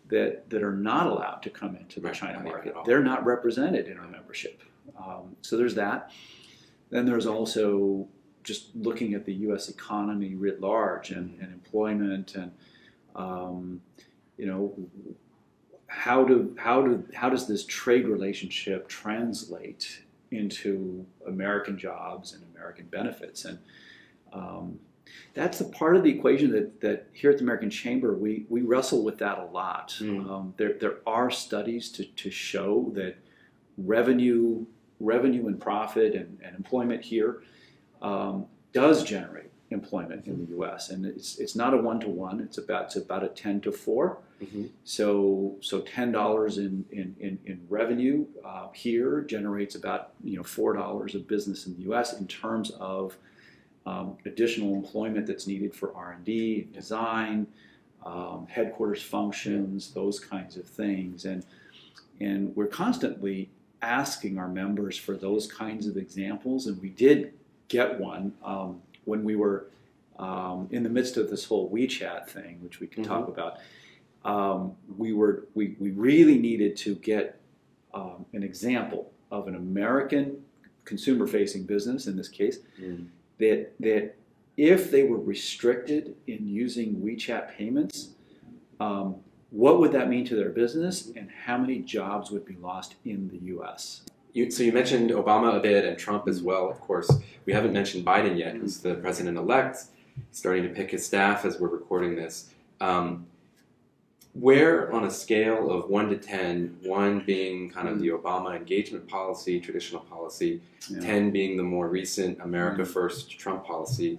that 0.09 0.49
that 0.49 0.63
are 0.63 0.75
not 0.75 1.07
allowed 1.07 1.41
to 1.43 1.49
come 1.49 1.75
into 1.75 1.99
the 1.99 2.07
Right, 2.07 2.15
China 2.15 2.43
market. 2.43 2.75
They're 2.85 3.03
not 3.03 3.23
represented 3.25 3.87
in 3.87 3.97
our 3.97 4.07
membership. 4.07 4.61
Um, 4.97 5.35
so 5.41 5.57
there's 5.57 5.75
that. 5.75 6.11
Then 6.89 7.05
there's 7.05 7.25
also 7.25 8.07
just 8.43 8.75
looking 8.75 9.13
at 9.13 9.25
the 9.25 9.33
U.S. 9.47 9.69
economy 9.69 10.35
writ 10.35 10.59
large 10.59 11.11
and, 11.11 11.39
and 11.39 11.53
employment 11.53 12.35
and 12.35 12.51
um, 13.15 13.81
you 14.37 14.45
know 14.45 14.73
how 15.87 16.23
do 16.23 16.55
how 16.57 16.81
do 16.81 17.03
how 17.13 17.29
does 17.29 17.47
this 17.47 17.65
trade 17.65 18.07
relationship 18.07 18.87
translate 18.87 20.01
into 20.31 21.05
American 21.27 21.77
jobs 21.77 22.33
and 22.33 22.43
American 22.55 22.85
benefits 22.87 23.45
and 23.45 23.59
um, 24.31 24.79
that's 25.33 25.59
the 25.59 25.65
part 25.65 25.95
of 25.95 26.03
the 26.03 26.09
equation 26.09 26.51
that, 26.51 26.81
that 26.81 27.07
here 27.13 27.29
at 27.29 27.37
the 27.37 27.43
American 27.43 27.69
Chamber 27.69 28.15
we, 28.15 28.45
we 28.49 28.61
wrestle 28.61 29.03
with 29.03 29.17
that 29.19 29.37
a 29.37 29.45
lot. 29.45 29.95
Mm. 29.99 30.29
Um, 30.29 30.53
there, 30.57 30.73
there 30.73 30.97
are 31.05 31.29
studies 31.29 31.91
to, 31.91 32.05
to 32.05 32.31
show 32.31 32.91
that 32.95 33.15
revenue 33.77 34.65
revenue 34.99 35.47
and 35.47 35.59
profit 35.59 36.13
and, 36.15 36.39
and 36.43 36.55
employment 36.55 37.03
here 37.03 37.41
um, 38.01 38.45
does 38.71 39.03
generate 39.03 39.51
employment 39.71 40.27
in 40.27 40.45
the 40.45 40.51
U.S. 40.51 40.89
and 40.89 41.05
it's 41.05 41.39
it's 41.39 41.55
not 41.55 41.73
a 41.73 41.77
one 41.77 41.99
to 42.01 42.09
one. 42.09 42.39
It's 42.39 42.57
about 42.57 42.85
it's 42.85 42.95
about 42.95 43.23
a 43.23 43.29
ten 43.29 43.59
to 43.61 43.71
four. 43.71 44.19
Mhm. 44.41 44.69
So 44.83 45.55
so 45.61 45.81
ten 45.81 46.11
dollars 46.11 46.57
in, 46.57 46.85
in, 46.91 47.15
in, 47.19 47.39
in 47.45 47.65
revenue 47.69 48.25
uh, 48.45 48.67
here 48.73 49.21
generates 49.21 49.75
about 49.75 50.11
you 50.23 50.37
know 50.37 50.43
four 50.43 50.73
dollars 50.73 51.15
of 51.15 51.27
business 51.27 51.65
in 51.65 51.75
the 51.75 51.83
U.S. 51.83 52.13
in 52.19 52.27
terms 52.27 52.71
of 52.79 53.17
um, 53.85 54.17
additional 54.25 54.75
employment 54.75 55.27
that's 55.27 55.47
needed 55.47 55.73
for 55.75 55.93
R 55.95 56.11
and 56.13 56.23
D, 56.23 56.67
design, 56.73 57.47
um, 58.05 58.47
headquarters 58.49 59.01
functions, 59.01 59.91
those 59.91 60.19
kinds 60.19 60.55
of 60.57 60.65
things, 60.65 61.25
and 61.25 61.45
and 62.19 62.55
we're 62.55 62.67
constantly 62.67 63.49
asking 63.81 64.37
our 64.37 64.47
members 64.47 64.97
for 64.97 65.17
those 65.17 65.47
kinds 65.51 65.87
of 65.87 65.97
examples, 65.97 66.67
and 66.67 66.79
we 66.81 66.89
did 66.89 67.33
get 67.67 67.99
one 67.99 68.33
um, 68.43 68.81
when 69.05 69.23
we 69.23 69.35
were 69.35 69.67
um, 70.19 70.67
in 70.71 70.83
the 70.83 70.89
midst 70.89 71.17
of 71.17 71.29
this 71.29 71.45
whole 71.45 71.69
WeChat 71.71 72.27
thing, 72.27 72.59
which 72.61 72.79
we 72.79 72.87
can 72.87 73.03
talk 73.03 73.27
about. 73.27 73.57
Um, 74.23 74.75
we 74.97 75.11
were 75.13 75.47
we, 75.53 75.75
we 75.79 75.91
really 75.91 76.37
needed 76.37 76.77
to 76.77 76.95
get 76.95 77.39
um, 77.93 78.25
an 78.33 78.43
example 78.43 79.11
of 79.31 79.47
an 79.47 79.55
American 79.55 80.37
consumer-facing 80.85 81.63
business 81.63 82.07
in 82.07 82.15
this 82.15 82.29
case 82.29 82.59
Mm. 82.81 83.07
that 83.39 83.73
that 83.79 84.15
if 84.55 84.91
they 84.91 85.03
were 85.03 85.17
restricted 85.17 86.15
in 86.27 86.47
using 86.47 86.95
WeChat 86.97 87.49
payments, 87.57 88.09
um, 88.79 89.15
what 89.49 89.79
would 89.79 89.91
that 89.93 90.09
mean 90.09 90.25
to 90.25 90.35
their 90.35 90.49
business, 90.49 91.11
and 91.15 91.29
how 91.45 91.57
many 91.57 91.79
jobs 91.79 92.29
would 92.31 92.45
be 92.45 92.55
lost 92.57 92.95
in 93.03 93.29
the 93.29 93.39
U.S. 93.47 94.03
You, 94.33 94.49
so 94.49 94.63
you 94.63 94.71
mentioned 94.71 95.11
Obama 95.11 95.55
a 95.55 95.59
bit 95.59 95.85
and 95.85 95.97
Trump 95.97 96.27
as 96.27 96.41
well. 96.41 96.69
Of 96.69 96.79
course, 96.81 97.09
we 97.45 97.53
haven't 97.53 97.73
mentioned 97.73 98.05
Biden 98.05 98.37
yet, 98.37 98.55
who's 98.55 98.79
the 98.79 98.95
president-elect. 98.95 99.77
He's 100.15 100.37
starting 100.37 100.63
to 100.63 100.69
pick 100.69 100.91
his 100.91 101.05
staff 101.05 101.45
as 101.45 101.59
we're 101.59 101.67
recording 101.69 102.15
this. 102.15 102.49
Um, 102.81 103.27
where, 104.33 104.91
on 104.91 105.03
a 105.03 105.11
scale 105.11 105.69
of 105.69 105.89
one 105.91 106.09
to 106.09 106.17
ten, 106.17 106.75
one 106.81 107.19
being 107.19 107.69
kind 107.69 107.87
of 107.87 107.99
the 107.99 108.07
Obama 108.07 108.55
engagement 108.55 109.07
policy, 109.07 109.59
traditional 109.59 110.01
policy, 110.01 110.59
Yeah. 110.89 111.01
ten 111.01 111.29
being 111.29 111.55
the 111.55 111.61
more 111.63 111.87
recent 111.87 112.41
America 112.41 112.83
First 112.83 113.37
Trump 113.37 113.63
policy, 113.63 114.17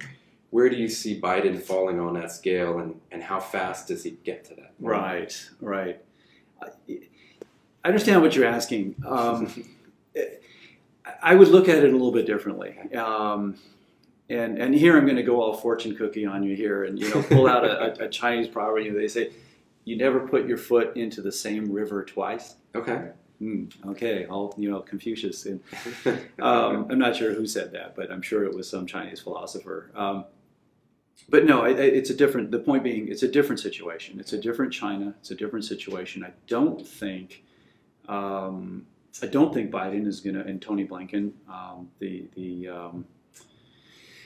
where 0.50 0.68
do 0.70 0.76
you 0.76 0.88
see 0.88 1.20
Biden 1.20 1.60
falling 1.60 1.98
on 1.98 2.14
that 2.14 2.30
scale, 2.30 2.78
and, 2.78 3.00
and 3.10 3.20
how 3.24 3.40
fast 3.40 3.88
does 3.88 4.04
he 4.04 4.12
get 4.22 4.44
to 4.44 4.54
that? 4.54 4.72
Right, 4.78 5.34
right. 5.60 6.00
I 6.62 6.68
I 7.84 7.88
understand 7.88 8.22
what 8.22 8.36
you're 8.36 8.46
asking. 8.46 8.94
Um, 9.04 9.52
I 11.22 11.34
would 11.34 11.48
look 11.48 11.68
at 11.68 11.78
it 11.78 11.90
a 11.90 11.92
little 11.92 12.12
bit 12.12 12.26
differently. 12.26 12.78
Um, 12.94 13.56
and, 14.30 14.58
and 14.58 14.74
here 14.74 14.96
I'm 14.96 15.04
going 15.04 15.16
to 15.16 15.22
go 15.22 15.40
all 15.42 15.54
fortune 15.54 15.94
cookie 15.94 16.24
on 16.24 16.42
you 16.42 16.56
here 16.56 16.84
and 16.84 16.98
you 16.98 17.08
know 17.10 17.22
pull 17.22 17.46
out 17.46 17.64
a, 17.64 18.04
a, 18.04 18.08
Chinese 18.08 18.48
proverb. 18.48 18.94
They 18.94 19.08
say, 19.08 19.32
"You 19.84 19.96
never 19.96 20.20
put 20.20 20.46
your 20.46 20.56
foot 20.56 20.96
into 20.96 21.20
the 21.20 21.32
same 21.32 21.70
river 21.70 22.04
twice." 22.04 22.56
Okay. 22.74 23.10
Hmm, 23.38 23.64
okay, 23.88 24.26
all 24.26 24.54
you 24.56 24.70
know, 24.70 24.80
Confucius. 24.80 25.44
And, 25.46 25.60
um, 26.40 26.86
I'm 26.90 26.98
not 26.98 27.16
sure 27.16 27.34
who 27.34 27.46
said 27.46 27.72
that, 27.72 27.94
but 27.94 28.10
I'm 28.10 28.22
sure 28.22 28.44
it 28.44 28.54
was 28.54 28.68
some 28.68 28.86
Chinese 28.86 29.20
philosopher. 29.20 29.90
Um, 29.94 30.24
but 31.28 31.44
no, 31.44 31.64
it, 31.64 31.78
it's 31.78 32.10
a 32.10 32.14
different. 32.14 32.50
The 32.50 32.60
point 32.60 32.84
being, 32.84 33.08
it's 33.08 33.22
a 33.22 33.28
different 33.28 33.60
situation. 33.60 34.18
It's 34.18 34.32
a 34.32 34.38
different 34.38 34.72
China. 34.72 35.14
It's 35.20 35.30
a 35.30 35.34
different 35.34 35.64
situation. 35.64 36.24
I 36.24 36.32
don't 36.46 36.86
think, 36.86 37.44
um, 38.08 38.86
I 39.22 39.26
don't 39.26 39.54
think 39.54 39.70
Biden 39.70 40.06
is 40.06 40.20
going 40.20 40.34
to, 40.34 40.40
and 40.40 40.60
Tony 40.60 40.86
Blinken, 40.86 41.32
um, 41.48 41.88
the 41.98 42.26
the 42.34 42.68
um, 42.68 43.06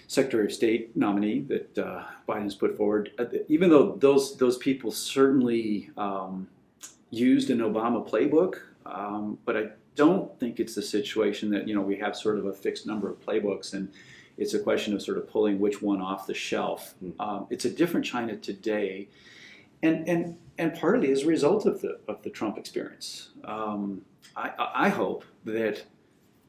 Secretary 0.07 0.47
of 0.47 0.53
State 0.53 0.97
nominee 0.97 1.41
that 1.41 1.79
uh, 1.79 2.05
has 2.29 2.55
put 2.55 2.77
forward, 2.77 3.13
uh, 3.19 3.27
even 3.49 3.71
though 3.71 3.97
those 3.97 4.37
those 4.37 4.57
people 4.57 4.91
certainly 4.91 5.91
um, 5.97 6.49
used 7.11 7.51
an 7.51 7.59
Obama 7.59 8.09
playbook, 8.09 8.61
um, 8.87 9.39
but 9.45 9.57
I 9.57 9.67
don't 9.95 10.39
think 10.39 10.61
it's 10.61 10.75
the 10.75 10.83
situation 10.83 11.51
that 11.51 11.69
you 11.69 11.75
know 11.75 11.83
we 11.83 11.97
have 11.97 12.17
sort 12.17 12.39
of 12.39 12.47
a 12.47 12.53
fixed 12.53 12.87
number 12.87 13.11
of 13.11 13.21
playbooks 13.21 13.75
and 13.75 13.93
it's 14.39 14.55
a 14.55 14.59
question 14.59 14.95
of 14.95 15.03
sort 15.03 15.19
of 15.19 15.29
pulling 15.29 15.59
which 15.59 15.83
one 15.83 16.01
off 16.01 16.27
the 16.27 16.35
shelf. 16.35 16.95
Hmm. 17.01 17.21
Um, 17.21 17.47
it's 17.51 17.65
a 17.65 17.71
different 17.71 18.07
China 18.07 18.37
today, 18.37 19.09
and 19.83 20.09
and 20.09 20.37
and 20.59 20.75
partly 20.75 21.11
as 21.13 21.23
a 21.23 21.27
result 21.27 21.67
of 21.67 21.81
the 21.81 21.99
of 22.09 22.23
the 22.23 22.31
Trump 22.31 22.59
experience. 22.59 23.31
Um, 23.45 24.03
I, 24.37 24.53
I 24.75 24.89
hope 24.89 25.25
that 25.45 25.85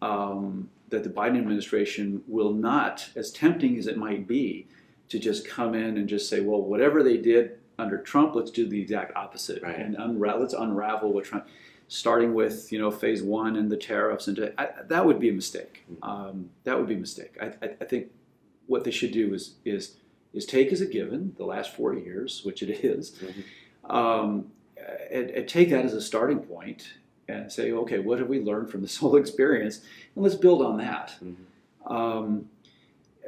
um, 0.01 0.69
that 0.89 1.03
the 1.03 1.09
Biden 1.09 1.37
administration 1.37 2.23
will 2.27 2.51
not, 2.53 3.09
as 3.15 3.31
tempting 3.31 3.77
as 3.77 3.85
it 3.87 3.97
might 3.97 4.27
be, 4.27 4.67
to 5.09 5.19
just 5.19 5.47
come 5.47 5.75
in 5.75 5.97
and 5.97 6.07
just 6.07 6.29
say, 6.29 6.39
well, 6.39 6.61
whatever 6.61 7.03
they 7.03 7.17
did 7.17 7.59
under 7.77 7.97
Trump, 7.97 8.35
let's 8.35 8.51
do 8.51 8.67
the 8.67 8.81
exact 8.81 9.15
opposite 9.15 9.61
Right. 9.61 9.77
and 9.77 9.95
unra- 9.97 10.39
let's 10.39 10.53
unravel 10.53 11.13
what 11.13 11.25
Trump. 11.25 11.47
Starting 11.91 12.35
with 12.35 12.71
you 12.71 12.77
know 12.77 12.91
phase 12.91 13.23
one 13.23 13.55
and 13.55 13.71
the 13.71 13.77
tariffs 13.77 14.27
and 14.27 14.37
to, 14.37 14.61
I, 14.61 14.69
that 14.87 15.05
would 15.07 15.19
be 15.19 15.29
a 15.29 15.33
mistake. 15.33 15.85
Um, 16.03 16.51
that 16.63 16.77
would 16.77 16.87
be 16.87 16.93
a 16.93 16.99
mistake. 16.99 17.35
I, 17.41 17.45
I, 17.65 17.69
I 17.81 17.85
think 17.85 18.11
what 18.67 18.83
they 18.83 18.91
should 18.91 19.11
do 19.11 19.33
is 19.33 19.55
is 19.65 19.95
is 20.33 20.45
take 20.45 20.71
as 20.71 20.81
a 20.81 20.85
given 20.85 21.33
the 21.37 21.45
last 21.45 21.75
four 21.75 21.93
years, 21.93 22.41
which 22.43 22.61
it 22.61 22.69
is, 22.83 23.11
Mhm. 23.11 23.91
um, 23.93 24.51
and, 25.11 25.29
and 25.31 25.47
take 25.47 25.69
that 25.71 25.85
as 25.85 25.93
a 25.93 26.01
starting 26.01 26.39
point 26.39 26.93
and 27.27 27.51
say, 27.51 27.71
okay, 27.71 27.99
what 27.99 28.19
have 28.19 28.27
we 28.29 28.39
learned 28.39 28.69
from 28.69 28.81
this 28.81 28.97
whole 29.01 29.15
experience, 29.15 29.81
and 30.15 30.23
let's 30.23 30.35
build 30.35 30.61
on 30.61 30.77
that. 30.77 31.15
Mhm. 31.23 31.35
Um, 31.91 32.49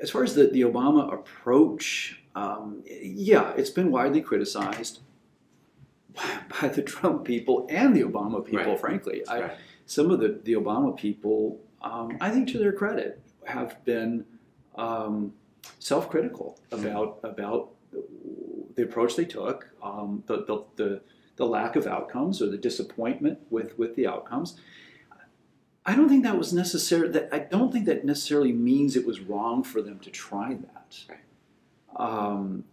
as 0.02 0.10
far 0.10 0.24
as 0.24 0.36
the, 0.36 0.48
the 0.48 0.62
Obama 0.62 1.14
approach, 1.14 2.22
um, 2.36 2.84
yeah, 2.90 3.54
it's 3.58 3.70
been 3.70 3.92
widely 3.92 4.22
criticized. 4.22 5.00
by 6.62 6.68
the 6.68 6.82
Trump 6.82 7.24
people 7.24 7.66
and 7.70 7.96
the 7.96 8.02
Obama 8.04 8.44
people. 8.46 8.66
Right. 8.66 8.80
Frankly, 8.80 9.26
I, 9.28 9.42
Right. 9.42 9.52
some 9.86 10.12
of 10.12 10.20
the 10.20 10.40
the 10.44 10.54
Obama 10.54 10.96
people, 10.96 11.58
um, 11.82 12.18
I 12.20 12.30
think 12.32 12.50
to 12.50 12.58
their 12.58 12.74
credit, 12.74 13.22
have 13.46 13.84
been 13.86 14.26
um, 14.76 15.34
self-critical 15.80 16.60
about 16.72 17.20
about 17.24 17.72
the 18.76 18.84
approach 18.84 19.16
they 19.16 19.26
took, 19.26 19.68
um, 19.84 20.24
the, 20.28 20.46
the 20.46 20.64
the 20.76 21.02
the 21.36 21.46
lack 21.46 21.76
of 21.76 21.88
outcomes 21.88 22.42
or 22.42 22.48
the 22.50 22.58
disappointment 22.58 23.40
with 23.50 23.78
with 23.78 23.96
the 23.96 24.08
outcomes. 24.08 24.58
I 25.86 25.96
don't 25.96 26.10
think 26.10 26.24
that 26.24 26.38
was 26.38 26.54
necessary. 26.54 27.10
That 27.10 27.30
I 27.32 27.40
don't 27.40 27.72
think 27.72 27.86
that 27.86 28.06
necessarily 28.06 28.52
means 28.52 28.96
it 28.96 29.06
was 29.06 29.20
wrong 29.20 29.64
for 29.64 29.82
them 29.82 30.00
to 30.00 30.12
try 30.12 30.54
that. 30.54 31.00
Right. 31.10 31.18
Um, 31.96 32.66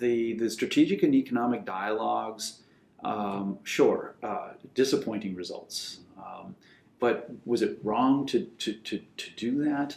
the 0.00 0.34
the 0.34 0.50
strategic 0.50 1.02
and 1.02 1.14
economic 1.14 1.64
dialogues, 1.64 2.60
um, 3.02 3.58
sure, 3.62 4.16
uh, 4.22 4.50
disappointing 4.74 5.34
results. 5.34 6.00
Um, 6.18 6.54
but 7.00 7.30
was 7.44 7.62
it 7.62 7.78
wrong 7.82 8.26
to 8.26 8.44
to 8.44 8.74
to, 8.74 9.00
to 9.16 9.30
do 9.36 9.64
that? 9.64 9.96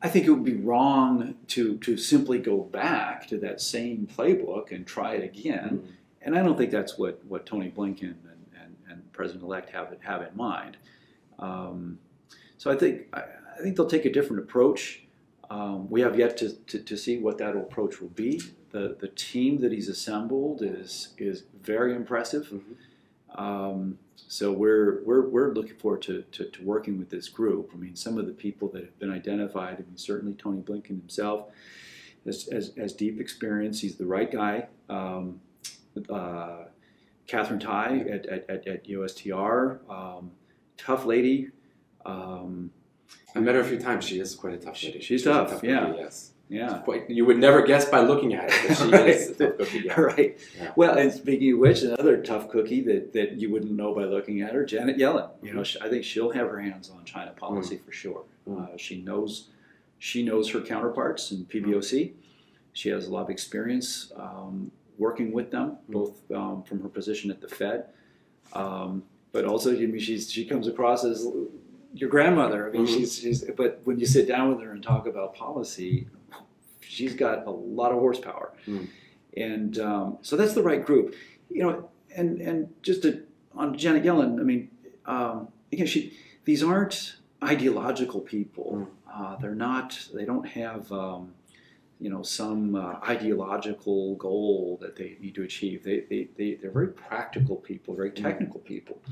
I 0.00 0.08
think 0.08 0.26
it 0.26 0.30
would 0.30 0.44
be 0.44 0.54
wrong 0.54 1.34
to 1.48 1.76
to 1.78 1.96
simply 1.96 2.38
go 2.38 2.58
back 2.58 3.26
to 3.28 3.38
that 3.38 3.60
same 3.60 4.06
playbook 4.06 4.70
and 4.70 4.86
try 4.86 5.14
it 5.14 5.24
again. 5.24 5.82
Mhm. 5.84 5.92
And 6.22 6.38
I 6.38 6.42
don't 6.42 6.58
think 6.58 6.70
that's 6.70 6.98
what, 6.98 7.24
what 7.26 7.46
Tony 7.46 7.70
Blinken 7.70 8.02
and, 8.02 8.46
and, 8.60 8.76
and 8.88 9.12
President-elect 9.12 9.70
have 9.70 9.96
have 10.00 10.22
in 10.22 10.36
mind. 10.36 10.76
Um, 11.38 11.98
so 12.58 12.70
I 12.70 12.76
think 12.76 13.06
I, 13.12 13.22
I 13.58 13.62
think 13.62 13.76
they'll 13.76 13.86
take 13.86 14.04
a 14.04 14.12
different 14.12 14.42
approach. 14.42 15.02
Um, 15.50 15.88
we 15.88 16.02
have 16.02 16.18
yet 16.18 16.36
to, 16.38 16.52
to, 16.66 16.78
to 16.80 16.96
see 16.96 17.18
what 17.18 17.38
that 17.38 17.56
approach 17.56 18.00
will 18.00 18.10
be. 18.10 18.40
The 18.70 18.96
the 19.00 19.08
team 19.08 19.58
that 19.60 19.72
he's 19.72 19.88
assembled 19.88 20.62
is 20.62 21.14
is 21.18 21.44
very 21.62 21.94
impressive. 21.94 22.52
Mhm. 22.52 23.38
Um, 23.38 23.98
so 24.26 24.52
we're, 24.52 25.02
we're, 25.04 25.28
we're 25.28 25.52
looking 25.52 25.76
forward 25.76 26.02
to, 26.02 26.22
to, 26.32 26.44
to 26.50 26.62
working 26.62 26.98
with 26.98 27.10
this 27.10 27.28
group. 27.28 27.70
I 27.72 27.76
mean, 27.76 27.96
some 27.96 28.18
of 28.18 28.26
the 28.26 28.32
people 28.32 28.68
that 28.68 28.82
have 28.82 28.98
been 28.98 29.12
identified, 29.12 29.74
I 29.74 29.82
mean, 29.82 29.96
certainly 29.96 30.34
Tony 30.34 30.60
Blinken 30.60 30.88
himself 31.00 31.46
has, 32.24 32.48
has, 32.50 32.72
has 32.76 32.92
deep 32.92 33.20
experience. 33.20 33.80
He's 33.80 33.96
the 33.96 34.06
right 34.06 34.30
guy. 34.30 34.66
Um, 34.88 35.40
uh, 36.10 36.64
Katherine 37.26 37.60
Tai 37.60 37.98
at, 38.10 38.26
at, 38.26 38.50
at, 38.50 38.66
at 38.66 38.88
USTR, 38.88 39.78
um, 39.90 40.30
tough 40.76 41.04
lady. 41.04 41.50
Um, 42.04 42.70
I 43.34 43.40
met 43.40 43.54
her 43.54 43.60
a 43.60 43.64
few 43.64 43.78
times. 43.78 44.04
She 44.04 44.18
is 44.18 44.34
quite 44.34 44.54
a 44.54 44.58
tough 44.58 44.82
lady. 44.82 45.00
She's 45.00 45.26
a 45.26 45.32
tough, 45.32 45.62
yeah. 45.62 45.86
cookie, 45.86 45.98
yes. 45.98 46.32
Yeah. 46.48 46.78
Quite, 46.78 47.10
you 47.10 47.24
would 47.26 47.38
never 47.38 47.62
guess 47.62 47.84
by 47.88 48.00
looking 48.00 48.34
at 48.34 48.50
her 48.50 48.68
that 48.68 48.76
she 48.78 48.90
Right. 48.90 49.08
is 49.08 49.30
a 49.30 49.34
tough 49.34 49.58
cookie. 49.58 49.78
Yeah. 49.84 50.00
right. 50.00 50.38
Yeah. 50.58 50.72
Well, 50.76 50.96
and 50.96 51.12
speaking 51.12 51.52
of 51.52 51.58
which, 51.58 51.82
another 51.82 52.22
tough 52.22 52.48
cookie 52.48 52.80
that, 52.82 53.12
that 53.12 53.34
you 53.40 53.50
wouldn't 53.50 53.72
know 53.72 53.94
by 53.94 54.04
looking 54.04 54.40
at 54.40 54.52
her, 54.54 54.64
Janet 54.64 54.96
Yellen. 54.96 55.30
You 55.42 55.52
know, 55.54 55.62
she, 55.62 55.78
I 55.80 55.88
think 55.88 56.04
she'll 56.04 56.30
have 56.30 56.48
her 56.48 56.60
hands 56.60 56.90
on 56.90 57.04
China 57.04 57.32
policy 57.32 57.78
for 57.84 57.92
sure. 57.92 58.24
Mm. 58.48 58.74
Uh, 58.74 58.76
she 58.76 59.00
knows 59.02 59.48
she 60.00 60.22
knows 60.22 60.48
her 60.50 60.60
counterparts 60.60 61.32
in 61.32 61.44
PBOC. 61.46 62.12
She 62.72 62.88
has 62.90 63.08
a 63.08 63.10
lot 63.10 63.22
of 63.22 63.30
experience 63.30 64.12
um, 64.16 64.70
working 64.96 65.32
with 65.32 65.50
them, 65.50 65.76
Mm. 65.88 65.92
both 65.92 66.30
um, 66.30 66.62
from 66.62 66.80
her 66.82 66.88
position 66.88 67.30
at 67.30 67.40
the 67.40 67.48
Fed, 67.48 67.86
um, 68.52 69.02
but 69.32 69.44
also 69.44 69.72
I 69.72 69.78
mean, 69.86 69.98
she's 69.98 70.30
she 70.30 70.44
comes 70.44 70.66
across 70.68 71.04
as 71.04 71.26
your 71.94 72.08
grandmother. 72.10 72.68
I 72.68 72.70
mean, 72.70 72.86
Mhm. 72.86 72.94
she's, 72.96 73.18
she's 73.18 73.44
but 73.56 73.80
when 73.84 73.98
you 73.98 74.06
sit 74.06 74.28
down 74.28 74.50
with 74.50 74.60
her 74.64 74.70
and 74.72 74.82
talk 74.82 75.06
about 75.06 75.34
policy, 75.34 76.06
she's 76.88 77.14
got 77.14 77.46
a 77.46 77.50
lot 77.50 77.92
of 77.92 77.98
horsepower, 77.98 78.52
Mm. 78.66 78.88
and 79.36 79.78
um, 79.78 80.18
so 80.22 80.36
that's 80.36 80.54
the 80.54 80.62
right 80.62 80.84
group. 80.84 81.14
You 81.50 81.62
know, 81.62 81.88
and 82.16 82.40
and 82.40 82.68
just 82.82 83.02
to, 83.02 83.22
on 83.54 83.76
Janet 83.76 84.02
Yellen, 84.04 84.40
I 84.40 84.42
mean, 84.42 84.70
um, 85.06 85.48
again, 85.72 85.86
she 85.86 86.12
these 86.44 86.62
aren't 86.62 87.16
ideological 87.42 88.20
people. 88.20 88.88
Uh, 89.12 89.36
they're 89.36 89.54
not. 89.54 90.08
They 90.14 90.24
don't 90.24 90.46
have. 90.48 90.90
Um, 90.92 91.34
you 92.00 92.08
know, 92.10 92.22
some 92.22 92.76
uh, 92.76 92.94
ideological 93.08 94.14
goal 94.14 94.78
that 94.80 94.94
they 94.94 95.16
need 95.20 95.34
to 95.34 95.42
achieve. 95.42 95.82
They, 95.82 96.04
they, 96.08 96.28
they, 96.36 96.54
they're 96.54 96.70
very 96.70 96.92
practical 96.92 97.56
people, 97.56 97.96
very 97.96 98.12
technical 98.12 98.60
people. 98.60 99.02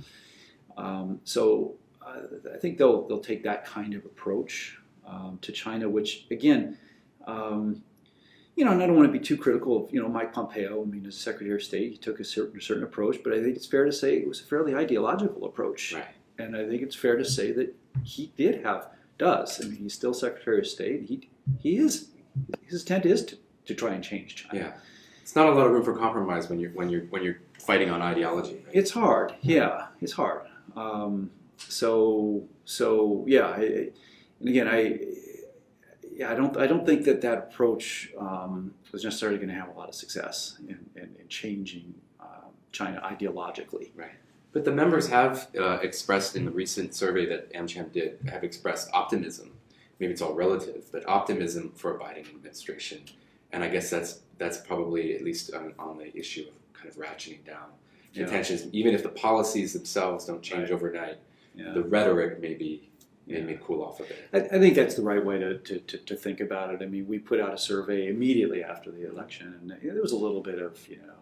Um, 0.77 1.21
so 1.25 1.75
uh, 2.01 2.21
I 2.55 2.59
think 2.59 2.79
they'll, 2.79 3.07
they'll 3.09 3.19
take 3.19 3.43
that 3.43 3.65
kind 3.65 3.95
of 3.95 4.05
approach 4.05 4.79
um, 5.05 5.41
to 5.43 5.51
China, 5.51 5.89
which, 5.89 6.27
again, 6.31 6.79
um, 7.27 7.83
you 8.57 8.65
know, 8.65 8.73
and 8.73 8.83
I 8.83 8.87
don't 8.87 8.97
want 8.97 9.07
to 9.13 9.13
be 9.13 9.23
too 9.23 9.37
critical 9.37 9.85
of, 9.85 9.93
you 9.93 10.01
know, 10.01 10.09
Mike 10.09 10.33
Pompeo. 10.33 10.83
I 10.83 10.85
mean, 10.87 11.05
as 11.07 11.17
Secretary 11.17 11.55
of 11.55 11.63
State, 11.63 11.93
he 11.93 11.99
took 11.99 12.21
a 12.21 12.25
certain, 12.25 12.61
certain 12.61 12.85
approach, 12.85 13.19
but 13.23 13.35
I 13.35 13.43
think 13.43 13.55
it's 13.57 13.67
fair 13.67 13.85
to 13.85 13.93
say 13.93 14.17
it 14.17 14.27
was 14.27 14.41
a 14.41 14.45
fairly 14.45 14.75
ideological 14.75 15.45
approach. 15.45 15.93
Right. 15.93 16.07
And 16.39 16.57
I 16.57 16.67
think 16.67 16.83
it's 16.83 16.97
fair 16.97 17.17
to 17.17 17.25
say 17.25 17.53
that 17.53 17.75
he 18.03 18.33
did 18.37 18.65
have, 18.65 18.89
does. 19.19 19.61
I 19.63 19.69
mean, 19.69 19.77
he's 19.77 19.95
still 19.95 20.15
Secretary 20.15 20.59
of 20.59 20.67
State. 20.67 21.03
He, 21.03 21.29
he 21.59 21.77
is, 21.77 22.09
his 22.67 22.81
intent 22.83 23.05
is 23.05 23.25
to, 23.27 23.39
to 23.67 23.75
try 23.75 23.93
and 23.93 24.03
change 24.03 24.37
China. 24.37 24.59
Yeah. 24.59 24.73
It's 25.21 25.35
not 25.35 25.49
a 25.49 25.51
lot 25.51 25.67
of 25.67 25.73
room 25.73 25.83
for 25.83 25.97
compromise 25.97 26.49
when 26.49 26.61
you're 26.61 26.71
when 26.71 26.89
you're 26.89 27.07
when 27.07 27.25
you're 27.25 27.39
fighting 27.59 27.91
on 27.91 28.01
ideology. 28.01 28.63
right? 28.65 28.75
It's 28.77 28.93
hard. 28.93 29.35
Yeah, 29.43 29.87
it's 30.01 30.13
hard. 30.13 30.43
Um, 30.77 31.33
so 31.59 32.45
so 32.65 33.25
yeah, 33.27 33.49
I, 33.49 33.91
and 34.39 34.49
again, 34.49 34.69
I 34.69 35.01
yeah, 36.17 36.31
I 36.33 36.35
don't 36.35 36.57
I 36.57 36.67
don't 36.67 36.87
think 36.87 37.05
that 37.05 37.21
that 37.23 37.39
approach 37.39 38.11
um, 38.19 38.73
was 38.93 39.05
necessarily 39.05 39.39
going 39.39 39.49
to 39.51 39.55
have 39.55 39.69
a 39.69 39.79
lot 39.79 39.89
of 39.89 39.95
success 39.95 40.57
in, 40.61 40.79
in, 40.97 41.03
in 41.21 41.29
changing 41.29 41.95
um, 42.21 42.51
China 42.73 43.01
ideologically. 43.05 43.91
Right. 43.95 44.11
But 44.53 44.65
the 44.65 44.73
members 44.73 45.09
have 45.09 45.49
uh, 45.59 45.79
expressed 45.83 46.35
in 46.35 46.47
the 46.47 46.51
recent 46.51 46.95
survey 46.95 47.27
that 47.27 47.53
AmCham 47.53 47.93
did 47.93 48.19
have 48.31 48.43
expressed 48.43 48.89
optimism. 48.95 49.53
Maybe 49.99 50.13
it's 50.13 50.23
all 50.23 50.33
relative, 50.35 50.91
but 50.93 51.07
optimism 51.07 51.73
for 51.77 51.95
a 51.97 51.99
Biden 51.99 52.27
administration. 52.29 53.03
And 53.53 53.63
I 53.63 53.69
guess 53.69 53.91
that's 53.91 54.21
that's 54.39 54.59
probably 54.59 55.15
at 55.17 55.23
least 55.23 55.53
on, 55.55 55.75
on 55.79 55.99
the 55.99 56.17
issue 56.17 56.47
of 56.49 56.73
kind 56.73 56.89
of 56.89 56.97
ratcheting 56.97 57.45
down 57.45 57.69
Yeah. 58.15 58.27
tensions. 58.27 58.67
Even 58.73 58.95
if 58.95 59.03
the 59.03 59.11
policies 59.11 59.75
themselves 59.75 60.25
don't 60.25 60.43
change 60.43 60.71
Right. 60.71 60.73
overnight, 60.73 61.19
Yeah. 61.55 61.73
the 61.73 61.83
rhetoric 61.83 62.41
maybe 62.41 62.89
may, 63.27 63.39
Yeah. 63.39 63.45
may 63.45 63.59
cool 63.63 63.83
off 63.83 64.01
a 64.01 64.05
bit. 64.05 64.29
I, 64.33 64.57
I 64.57 64.59
think 64.61 64.75
that's 64.75 64.95
the 64.95 65.03
right 65.03 65.25
way 65.25 65.39
to, 65.39 65.59
to, 65.59 65.79
to, 65.81 65.99
to 65.99 66.17
think 66.17 66.41
about 66.41 66.73
it. 66.75 66.83
I 66.83 66.87
mean, 66.87 67.07
we 67.07 67.19
put 67.19 67.41
out 67.41 67.53
a 67.55 67.59
survey 67.59 68.09
immediately 68.09 68.63
after 68.63 68.91
the 68.91 69.09
election, 69.09 69.55
and 69.61 69.71
there 69.83 70.01
was 70.03 70.13
a 70.13 70.17
little 70.17 70.43
bit 70.43 70.59
of 70.61 70.87
you 70.89 70.97
know 70.99 71.13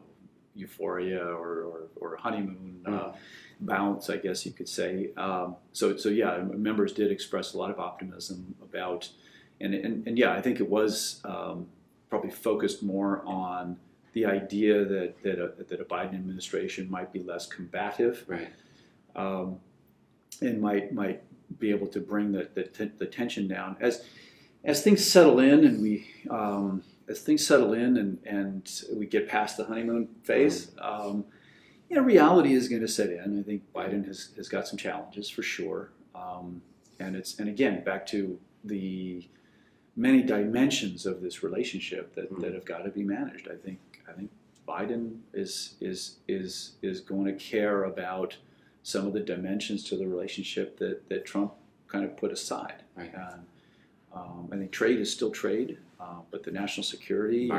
euphoria 0.56 1.20
or, 1.24 1.64
or, 1.64 1.80
or 1.96 2.16
honeymoon 2.16 2.80
uh, 2.86 3.12
bounce, 3.60 4.08
I 4.08 4.18
guess 4.18 4.46
you 4.46 4.52
could 4.52 4.68
say. 4.68 5.10
Um, 5.16 5.56
so 5.72 5.96
so 5.96 6.08
yeah, 6.08 6.38
members 6.38 6.92
did 6.92 7.10
express 7.10 7.54
a 7.54 7.58
lot 7.58 7.70
of 7.70 7.78
optimism 7.80 8.54
about, 8.62 9.08
and 9.60 9.74
and, 9.74 10.06
and 10.06 10.18
yeah, 10.18 10.32
I 10.32 10.40
think 10.40 10.60
it 10.60 10.68
was 10.68 11.20
um, 11.24 11.66
probably 12.10 12.30
focused 12.30 12.82
more 12.82 13.22
on 13.26 13.78
the 14.12 14.26
idea 14.26 14.84
that 14.84 15.22
that 15.24 15.38
a, 15.42 15.64
that 15.64 15.80
a 15.80 15.84
Biden 15.84 16.14
administration 16.14 16.88
might 16.88 17.12
be 17.12 17.20
less 17.20 17.46
combative 17.46 18.24
Right. 18.28 18.48
um, 19.16 19.58
and 20.40 20.60
might 20.60 20.92
might 20.94 21.22
be 21.58 21.70
able 21.70 21.86
to 21.88 22.00
bring 22.00 22.32
the, 22.32 22.48
the, 22.54 22.64
t- 22.64 22.90
the 22.98 23.06
tension 23.06 23.48
down 23.48 23.76
as 23.80 24.04
as 24.64 24.82
things 24.82 25.04
settle 25.04 25.40
in 25.40 25.64
and 25.64 25.82
we 25.82 26.06
um, 26.30 26.82
as 27.08 27.20
things 27.20 27.46
settle 27.46 27.74
in 27.74 27.96
and, 27.98 28.18
and 28.24 28.82
we 28.94 29.04
get 29.06 29.28
past 29.28 29.56
the 29.58 29.64
honeymoon 29.64 30.08
phase. 30.22 30.70
Um, 30.80 31.24
you 31.90 31.96
know, 31.96 32.02
reality 32.02 32.54
is 32.54 32.66
going 32.68 32.80
to 32.80 32.88
set 32.88 33.10
in. 33.10 33.38
I 33.38 33.42
think 33.42 33.62
Biden 33.74 34.06
has, 34.06 34.30
has 34.36 34.48
got 34.48 34.66
some 34.66 34.78
challenges 34.78 35.28
for 35.28 35.42
sure, 35.42 35.90
um, 36.14 36.62
and 36.98 37.14
it's 37.14 37.38
and 37.38 37.48
again 37.48 37.84
back 37.84 38.06
to 38.06 38.38
the 38.64 39.28
many 39.96 40.22
dimensions 40.22 41.04
of 41.06 41.20
this 41.20 41.42
relationship 41.42 42.14
that, 42.14 42.32
Mhm. 42.32 42.40
that 42.40 42.54
have 42.54 42.64
got 42.64 42.78
to 42.84 42.90
be 42.90 43.04
managed. 43.04 43.48
I 43.48 43.56
think 43.56 43.78
I 44.08 44.12
think 44.12 44.30
Biden 44.66 45.18
is 45.34 45.74
is 45.82 46.16
is 46.26 46.72
is 46.80 47.00
going 47.02 47.26
to 47.26 47.34
care 47.34 47.84
about 47.84 48.38
some 48.84 49.06
of 49.06 49.14
the 49.14 49.20
dimensions 49.20 49.82
to 49.82 49.96
the 49.96 50.06
relationship 50.06 50.78
that, 50.78 51.08
that 51.08 51.24
Trump 51.24 51.54
kind 51.88 52.04
of 52.04 52.16
put 52.16 52.30
aside. 52.30 52.84
Right. 52.94 53.12
And, 53.12 53.46
um, 54.14 54.48
I 54.52 54.56
think 54.56 54.70
trade 54.70 55.00
is 55.00 55.12
still 55.12 55.30
trade, 55.30 55.78
uh, 55.98 56.20
but 56.30 56.44
the 56.44 56.52
national 56.52 56.84
security, 56.84 57.48
and 57.50 57.58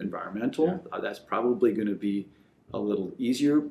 Environmental. 0.00 0.60
environmental, 0.66 0.84
uh, 0.92 1.00
that's 1.00 1.20
probably 1.20 1.72
going 1.72 1.88
to 1.88 1.94
be 1.94 2.28
a 2.74 2.78
little 2.78 3.12
easier 3.16 3.62